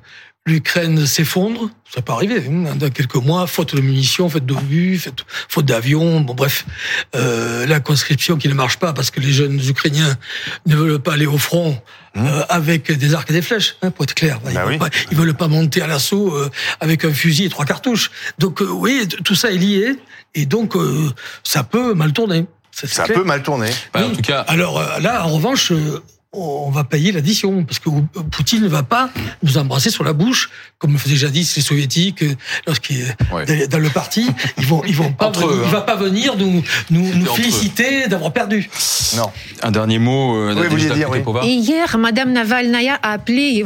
l'Ukraine 0.49 1.05
s'effondre 1.05 1.69
Ça 1.93 2.01
peut 2.01 2.11
arriver. 2.11 2.43
Hein, 2.47 2.75
dans 2.75 2.89
quelques 2.89 3.15
mois, 3.15 3.47
faute 3.47 3.75
de 3.75 3.81
munitions, 3.81 4.29
faute 4.29 4.45
d'obus, 4.45 5.09
faute 5.47 5.65
d'avions. 5.65 6.21
Bon, 6.21 6.33
bref, 6.33 6.65
la 7.13 7.79
conscription 7.79 8.37
qui 8.37 8.49
ne 8.49 8.53
marche 8.53 8.77
pas 8.77 8.93
parce 8.93 9.11
que 9.11 9.19
les 9.19 9.31
jeunes 9.31 9.59
Ukrainiens 9.65 10.17
ne 10.65 10.75
veulent 10.75 10.99
pas 10.99 11.13
aller 11.13 11.25
au 11.25 11.37
front 11.37 11.81
mmh. 12.15 12.27
avec 12.49 12.91
des 12.91 13.13
arcs 13.13 13.29
et 13.29 13.33
des 13.33 13.41
flèches, 13.41 13.77
hein, 13.81 13.91
pour 13.91 14.03
être 14.03 14.13
clair. 14.13 14.39
Ils, 14.47 14.53
bah 14.53 14.65
veulent 14.65 14.77
pas, 14.77 14.89
veulent 15.11 15.33
pas 15.33 15.47
monter 15.47 15.81
à 15.81 15.87
l'assaut 15.87 16.35
avec 16.79 17.05
un 17.05 17.13
fusil 17.13 17.45
et 17.45 17.49
trois 17.49 17.65
cartouches. 17.65 18.11
Donc 18.37 18.61
oui, 18.61 19.07
tout 19.23 19.35
ça 19.35 19.51
est 19.51 19.57
lié. 19.57 19.95
Et 20.35 20.45
donc, 20.45 20.75
euh, 20.75 21.09
ça 21.43 21.63
peut 21.63 21.93
mal 21.93 22.13
tourner. 22.13 22.45
Ça, 22.71 23.05
peut 23.05 23.23
mal 23.23 23.43
tourner. 23.43 23.69
Bah, 23.93 24.05
en 24.05 24.11
tout 24.11 24.21
cas. 24.21 24.41
Alors 24.41 24.79
euh, 24.79 24.99
là, 24.99 25.25
en 25.25 25.29
revanche, 25.29 25.71
euh, 25.71 26.01
on 26.31 26.69
va 26.69 26.83
payer 26.83 27.11
l'addition 27.11 27.63
parce 27.63 27.79
que 27.79 27.89
Poutine 28.31 28.61
ne 28.61 28.67
va 28.67 28.83
pas 28.83 29.09
nous 29.41 29.57
embrasser 29.57 29.89
sur 29.89 30.03
la 30.03 30.13
bouche 30.13 30.51
comme 30.77 30.91
le 30.91 30.97
faisaient 30.99 31.15
jadis 31.15 31.55
les 31.55 31.61
soviétiques 31.63 32.23
lorsqu'il 32.67 33.01
est 33.47 33.67
dans 33.67 33.79
le 33.79 33.89
parti 33.89 34.27
ils 34.59 34.65
vont 34.65 34.83
ils 34.85 34.95
vont 34.95 35.11
pas 35.11 35.31
venir, 35.31 35.51
il 35.51 35.65
hein. 35.65 35.71
va 35.71 35.81
pas 35.81 35.95
venir 35.95 36.37
nous 36.37 36.61
nous, 36.91 37.15
nous 37.15 37.25
féliciter 37.33 38.07
d'avoir 38.07 38.31
perdu 38.31 38.69
non 39.17 39.31
un 39.63 39.71
dernier 39.71 39.97
mot 39.97 40.53
oui, 40.53 40.91
dire, 40.91 41.09
oui. 41.09 41.23
hier 41.47 41.97
madame 41.97 42.31
Navalnaya 42.31 42.99
a 43.01 43.13
appelé 43.13 43.65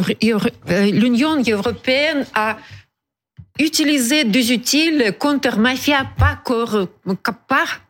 l'Union 0.69 1.41
européenne 1.45 2.25
à 2.33 2.57
utiliser 3.59 4.23
des 4.23 4.51
outils 4.51 4.91
contre 5.19 5.57
mafia, 5.57 6.05
pas 6.17 6.41
par, 6.45 6.87
par, 7.47 7.81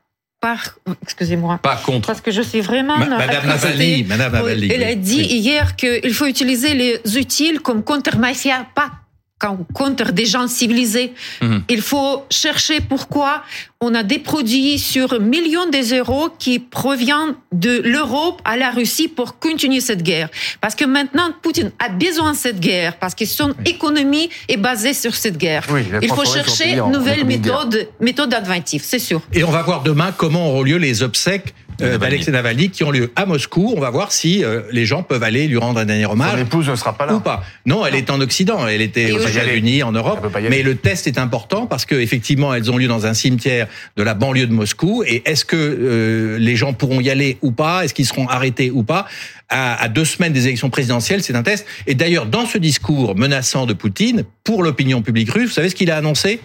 par 0.44 0.76
excusez-moi. 1.02 1.58
Contre. 1.86 2.08
Parce 2.08 2.20
que 2.20 2.30
je 2.30 2.42
suis 2.42 2.60
vraiment. 2.60 2.98
Madame 2.98 3.48
Navalny, 3.48 4.04
Madame 4.04 4.34
Navalny. 4.34 4.70
Elle 4.70 4.84
a 4.84 4.96
dit 4.96 5.22
hier 5.22 5.78
qu'il 5.78 6.14
faut 6.14 6.26
utiliser 6.26 6.74
les 6.74 7.18
outils 7.18 7.60
comme 7.64 7.82
contre 7.82 8.18
mafia, 8.18 8.68
pas 8.76 8.92
contre 9.74 10.12
des 10.12 10.26
gens 10.26 10.48
civilisés. 10.48 11.14
Mhm. 11.42 11.64
Il 11.70 11.82
faut 11.82 12.24
chercher 12.30 12.80
pourquoi 12.82 13.44
on 13.82 13.94
a 13.96 14.04
des 14.04 14.20
produits 14.20 14.80
sur 14.80 15.20
millions 15.20 15.70
d'euros 15.70 16.30
qui 16.40 16.60
proviennent 16.60 17.36
de 17.52 17.82
l'Europe 17.84 18.42
à 18.46 18.56
la 18.56 18.72
Russie 18.72 19.10
pour 19.10 19.40
continuer 19.40 19.82
cette 19.82 20.04
guerre. 20.04 20.30
Parce 20.62 20.76
que 20.76 20.86
maintenant, 20.86 21.30
Poutine 21.42 21.72
a 21.80 21.90
besoin 21.90 22.32
de 22.32 22.38
cette 22.38 22.60
guerre, 22.60 22.98
parce 22.98 23.14
que 23.14 23.26
son 23.26 23.54
économie 23.66 24.30
est 24.48 24.58
basée 24.58 24.94
sur 24.94 25.16
cette 25.16 25.38
guerre. 25.38 25.66
il 26.02 26.10
faut 26.10 26.26
chercher 26.26 26.78
une 26.78 26.92
nouvelle 26.92 27.26
méthode, 27.26 27.90
méthode 28.00 28.34
inventives, 28.34 28.84
c'est 28.86 29.00
sûr. 29.00 29.22
Et 29.34 29.44
on 29.44 29.52
va 29.52 29.62
voir 29.64 29.84
demain 29.84 30.14
comment 30.16 30.48
auront 30.48 30.64
lieu 30.64 30.78
les 30.78 31.04
obsèques 31.04 31.54
d'Alexei 31.80 32.32
Navalny 32.32 32.70
qui 32.70 32.84
ont 32.84 32.92
lieu 32.92 33.12
à 33.16 33.26
Moscou. 33.26 33.74
On 33.76 33.80
va 33.80 33.90
voir 33.90 34.12
si 34.12 34.44
euh, 34.44 34.62
les 34.72 34.86
gens 34.86 35.04
peuvent 35.04 35.24
aller 35.24 35.48
lui 35.48 35.58
rendre 35.58 35.80
un 35.80 35.86
dernier 35.86 36.06
hommage. 36.06 36.32
Son 36.32 36.38
épouse 36.38 36.70
ne 36.70 36.76
sera 36.76 36.98
pas 36.98 37.06
là. 37.06 37.16
Ou 37.16 37.20
pas. 37.20 37.44
Non, 37.66 37.86
elle 37.86 37.96
est 37.96 38.10
en 38.10 38.20
Occident. 38.22 38.68
Elle 38.68 38.82
était 38.82 39.12
aux 39.12 39.20
États-Unis, 39.20 39.84
en 39.84 39.92
Europe. 39.92 40.26
Mais 40.50 40.64
le 40.64 40.76
test 40.76 41.08
est 41.08 41.18
important 41.18 41.66
parce 41.66 41.86
que 41.86 41.96
effectivement, 41.96 42.54
elles 42.54 42.72
ont 42.72 42.78
lieu 42.78 42.88
dans 42.88 43.06
un 43.06 43.14
cimetière 43.14 43.68
de 43.98 44.04
la 44.04 44.14
banlieue 44.14 44.48
de 44.48 44.54
Moscou. 44.54 45.04
Et 45.06 45.24
est-ce 45.26 45.46
que 45.46 45.56
euh, 45.56 46.38
les 46.38 46.56
gens 46.56 46.74
pourront 46.74 47.02
y 47.02 47.10
aller 47.10 47.38
ou 47.42 47.52
pas? 47.52 47.84
Est-ce 47.84 47.94
qu'ils 47.94 48.06
seront 48.06 48.28
arrêtés 48.28 48.72
ou 48.72 48.84
pas? 48.84 49.08
À, 49.50 49.82
à 49.82 49.88
deux 49.88 50.06
semaines 50.06 50.34
des 50.34 50.48
élections 50.48 50.70
présidentielles, 50.70 51.22
c'est 51.22 51.36
un 51.36 51.44
test. 51.44 51.66
Et 51.86 51.96
d'ailleurs, 51.96 52.26
dans 52.26 52.46
ce 52.46 52.58
discours 52.58 53.16
menaçant 53.16 53.66
de 53.66 53.74
Poutine 53.74 54.24
pour 54.44 54.64
l'opinion 54.64 55.02
publique 55.02 55.30
russe, 55.30 55.50
vous 55.50 55.54
savez 55.54 55.70
ce 55.70 55.76
qu'il 55.76 55.92
a 55.92 55.98
annoncé? 55.98 56.40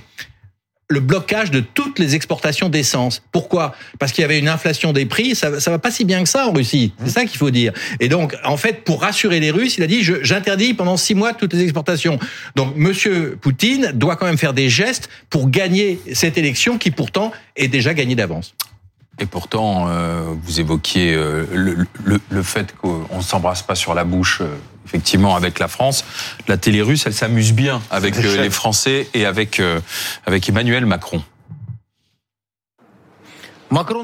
Le 0.89 1.01
blocage 1.01 1.51
de 1.51 1.61
toutes 1.61 1.99
les 1.99 2.15
exportations 2.15 2.69
d'essence. 2.69 3.23
Pourquoi? 3.31 3.75
Parce 3.99 4.13
qu'il 4.13 4.23
y 4.23 4.25
avait 4.25 4.39
une 4.39 4.49
inflation 4.49 4.93
des 4.93 5.05
prix, 5.05 5.35
ça, 5.35 5.61
ça 5.61 5.71
va 5.71 5.79
pas 5.79 5.91
si 5.91 6.05
bien 6.05 6.23
que 6.23 6.29
ça 6.29 6.47
en 6.47 6.53
Russie. 6.53 6.95
C'est 7.05 7.11
ça 7.11 7.25
qu'il 7.27 7.39
faut 7.39 7.51
dire. 7.51 7.73
Et 8.01 8.09
donc, 8.09 8.35
en 8.45 8.57
fait, 8.57 8.85
pour 8.85 9.03
rassurer 9.03 9.39
les 9.39 9.51
Russes, 9.51 9.77
il 9.77 9.85
a 9.85 9.87
dit 9.87 10.03
j'interdis 10.03 10.75
pendant 10.75 10.97
six 10.97 11.15
mois 11.15 11.35
toutes 11.35 11.53
les 11.53 11.63
exportations. 11.63 12.19
Donc, 12.57 12.75
Monsieur 12.77 13.37
Poutine 13.41 13.93
doit 13.95 14.17
quand 14.17 14.27
même 14.27 14.39
faire 14.39 14.55
des 14.55 14.71
gestes 14.71 15.09
pour 15.29 15.51
gagner 15.51 16.01
cette 16.15 16.39
élection 16.39 16.79
qui 16.79 16.91
pourtant 16.91 17.33
est 17.57 17.69
déjà 17.69 17.93
gagnée 17.93 18.15
d'avance. 18.15 18.55
Et 19.21 19.27
pourtant, 19.27 19.89
euh, 19.89 20.33
vous 20.45 20.61
évoquiez 20.61 21.13
euh, 21.13 21.45
le, 21.53 21.87
le, 22.31 22.43
fait 22.43 22.75
qu'on 22.77 23.17
ne 23.17 23.23
s'embrasse 23.23 23.63
pas 23.63 23.75
sur 23.75 23.95
la 23.95 24.05
bouche, 24.05 24.41
euh, 24.41 24.55
effectivement, 24.89 25.37
avec 25.37 25.59
la 25.59 25.69
France. 25.69 26.05
La 26.49 26.57
télé 26.57 26.83
russe, 26.83 27.05
elle 27.07 27.15
s'amuse 27.15 27.53
bien 27.53 27.81
avec 27.91 28.17
les 28.17 28.51
Français 28.51 29.09
et 29.15 29.27
avec, 29.27 29.61
avec 30.27 30.49
Emmanuel 30.49 30.87
Macron. 30.87 31.23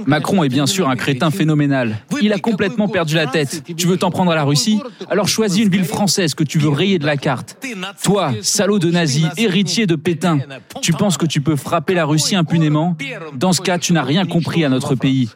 Macron 0.07 0.45
est 0.45 0.49
bien 0.49 0.67
sûr 0.67 0.89
un 0.89 0.97
crétin 0.97 1.31
phénoménal. 1.31 1.99
Il 2.21 2.33
a 2.33 2.39
complètement 2.39 2.89
perdu 2.89 3.15
la 3.15 3.27
tête. 3.27 3.63
Tu 3.77 3.87
veux 3.87 3.97
t'en 3.97 4.11
prendre 4.11 4.31
à 4.31 4.35
la 4.35 4.45
Russie 4.45 4.81
Alors 5.09 5.29
choisis 5.29 5.63
une 5.63 5.71
ville 5.71 5.85
française 5.85 6.35
que 6.35 6.45
tu 6.45 6.59
veux 6.59 6.69
rayer 6.69 6.99
de 6.99 7.07
la 7.07 7.17
carte. 7.17 7.57
Toi, 8.03 8.33
salaud 8.43 8.79
de 8.79 8.91
nazi, 8.91 9.27
héritier 9.37 9.87
de 9.87 9.97
Pétain, 9.97 10.39
tu 10.83 10.93
penses 10.93 11.17
que 11.17 11.27
tu 11.27 11.41
peux 11.41 11.57
frapper 11.57 11.95
la 11.95 12.05
Russie 12.05 12.37
impunément 12.37 12.97
Dans 13.35 13.53
ce 13.53 13.61
cas, 13.61 13.79
tu 13.79 13.93
n'as 13.93 14.03
rien 14.03 14.27
compris 14.27 14.65
à 14.65 14.69
notre 14.69 14.95
pays. 14.95 15.31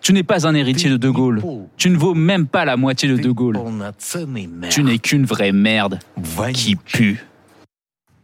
Tu 0.00 0.12
n'es 0.12 0.22
pas 0.22 0.46
un 0.46 0.54
héritier 0.54 0.90
de 0.90 0.96
De 0.96 1.08
Gaulle. 1.10 1.42
Tu 1.76 1.90
ne 1.90 1.96
vaux 1.96 2.14
même 2.14 2.46
pas 2.46 2.64
la 2.64 2.76
moitié 2.76 3.08
de 3.08 3.16
De 3.16 3.30
Gaulle. 3.30 3.58
Tu 4.70 4.84
n'es 4.84 4.98
qu'une 4.98 5.24
vraie 5.24 5.52
merde 5.52 5.98
qui 6.52 6.76
pue. 6.76 7.24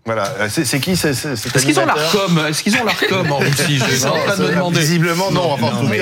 Voilà, 0.08 0.32
euh, 0.40 0.48
c'est 0.48 0.80
qui 0.80 0.96
c'est 0.96 1.10
Est-ce 1.10 1.66
qu'ils 1.66 1.78
ont 1.78 1.84
l'ARCOM 1.84 2.40
Est-ce 2.48 2.62
qu'ils 2.62 2.74
ont 2.78 2.84
l'ARCOM 2.84 3.30
en 3.30 3.36
Russie 3.40 3.78
Je 3.78 3.94
suis 3.94 4.06
en 4.06 4.16
train 4.16 4.38
de 4.38 4.42
me 4.42 4.48
demander. 4.54 4.80
Visiblement 4.80 5.30
non. 5.30 5.58
non, 5.58 5.82
mais 5.82 6.00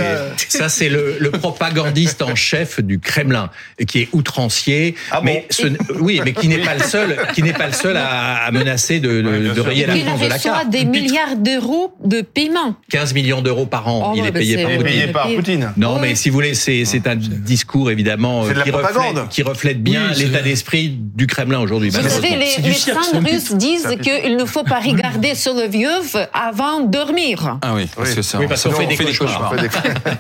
ça 0.49 0.69
c'est 0.69 0.89
le, 0.89 1.17
le, 1.19 1.33
propagandiste 1.33 2.23
en 2.23 2.37
chef 2.37 2.81
du 2.81 3.01
Kremlin 3.01 3.51
qui 3.89 4.03
est 4.03 4.09
outrancier. 4.13 4.95
Ah 5.11 5.23
mais 5.25 5.49
ce, 5.51 5.67
oui, 5.99 6.21
mais 6.25 6.35
qui 6.35 6.47
n'est 6.47 6.59
pas 6.59 6.77
le 6.77 6.85
seul, 6.85 7.17
qui 7.35 7.43
n'est 7.43 7.53
pas 7.53 7.67
le 7.67 7.73
seul 7.73 7.97
à, 7.97 8.45
à 8.45 8.51
menacer 8.53 9.01
de, 9.01 9.23
de, 9.23 9.53
de 9.55 9.61
rayer 9.61 9.87
la 9.87 9.97
France 9.97 10.21
de 10.21 10.27
la 10.29 10.39
carte. 10.39 10.71
des 10.71 10.85
milliards 10.85 11.35
d'euros 11.35 11.93
de 12.05 12.21
paiement. 12.21 12.77
15 12.91 13.13
millions 13.13 13.43
d'euros 13.43 13.67
par 13.67 13.89
an. 13.89 14.13
Oh, 14.13 14.17
il 14.17 14.25
est 14.25 14.31
payé 14.31 14.63
par, 14.63 14.71
Poutine. 14.71 14.85
payé 14.85 15.07
par 15.09 15.29
Poutine. 15.35 15.73
Non, 15.77 15.99
mais 15.99 16.15
si 16.15 16.29
vous 16.31 16.35
voulez, 16.37 16.55
c'est 16.55 16.85
c'est 16.85 17.09
un 17.09 17.17
discours 17.17 17.91
évidemment 17.91 18.45
qui 18.45 18.71
reflète, 18.71 19.29
qui 19.31 19.43
reflète 19.43 19.83
bien 19.83 20.13
l'état 20.13 20.43
d'esprit 20.43 20.97
du 20.97 21.27
Kremlin 21.27 21.59
aujourd'hui. 21.59 21.91
Les, 22.23 22.37
les 22.63 22.73
fans 22.73 23.19
russes 23.19 23.53
disent 23.55 23.96
qu'il 24.01 24.37
ne 24.37 24.45
faut 24.45 24.63
pas 24.63 24.81
regarder 24.81 25.35
sur 25.35 25.55
le 25.55 25.67
vieux 25.67 25.89
avant 26.33 26.81
de 26.81 26.91
dormir. 26.91 27.59
Ah 27.63 27.75
oui, 27.75 27.89
parce 27.95 28.15
que 28.15 28.23
ça, 28.23 28.39
oui, 28.39 28.47
parce 28.49 28.63
qu'on 28.65 28.71
fait, 28.71 28.95
fait, 28.95 29.05
des 29.05 29.15
cauchemars. 29.15 29.55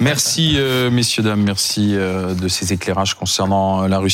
merci, 0.00 0.54
euh, 0.56 0.90
messieurs, 0.90 1.22
dames, 1.22 1.42
merci 1.42 1.92
euh, 1.94 2.34
de 2.34 2.48
ces 2.48 2.72
éclairages 2.72 3.14
concernant 3.14 3.86
la 3.86 3.98
Russie. 3.98 4.06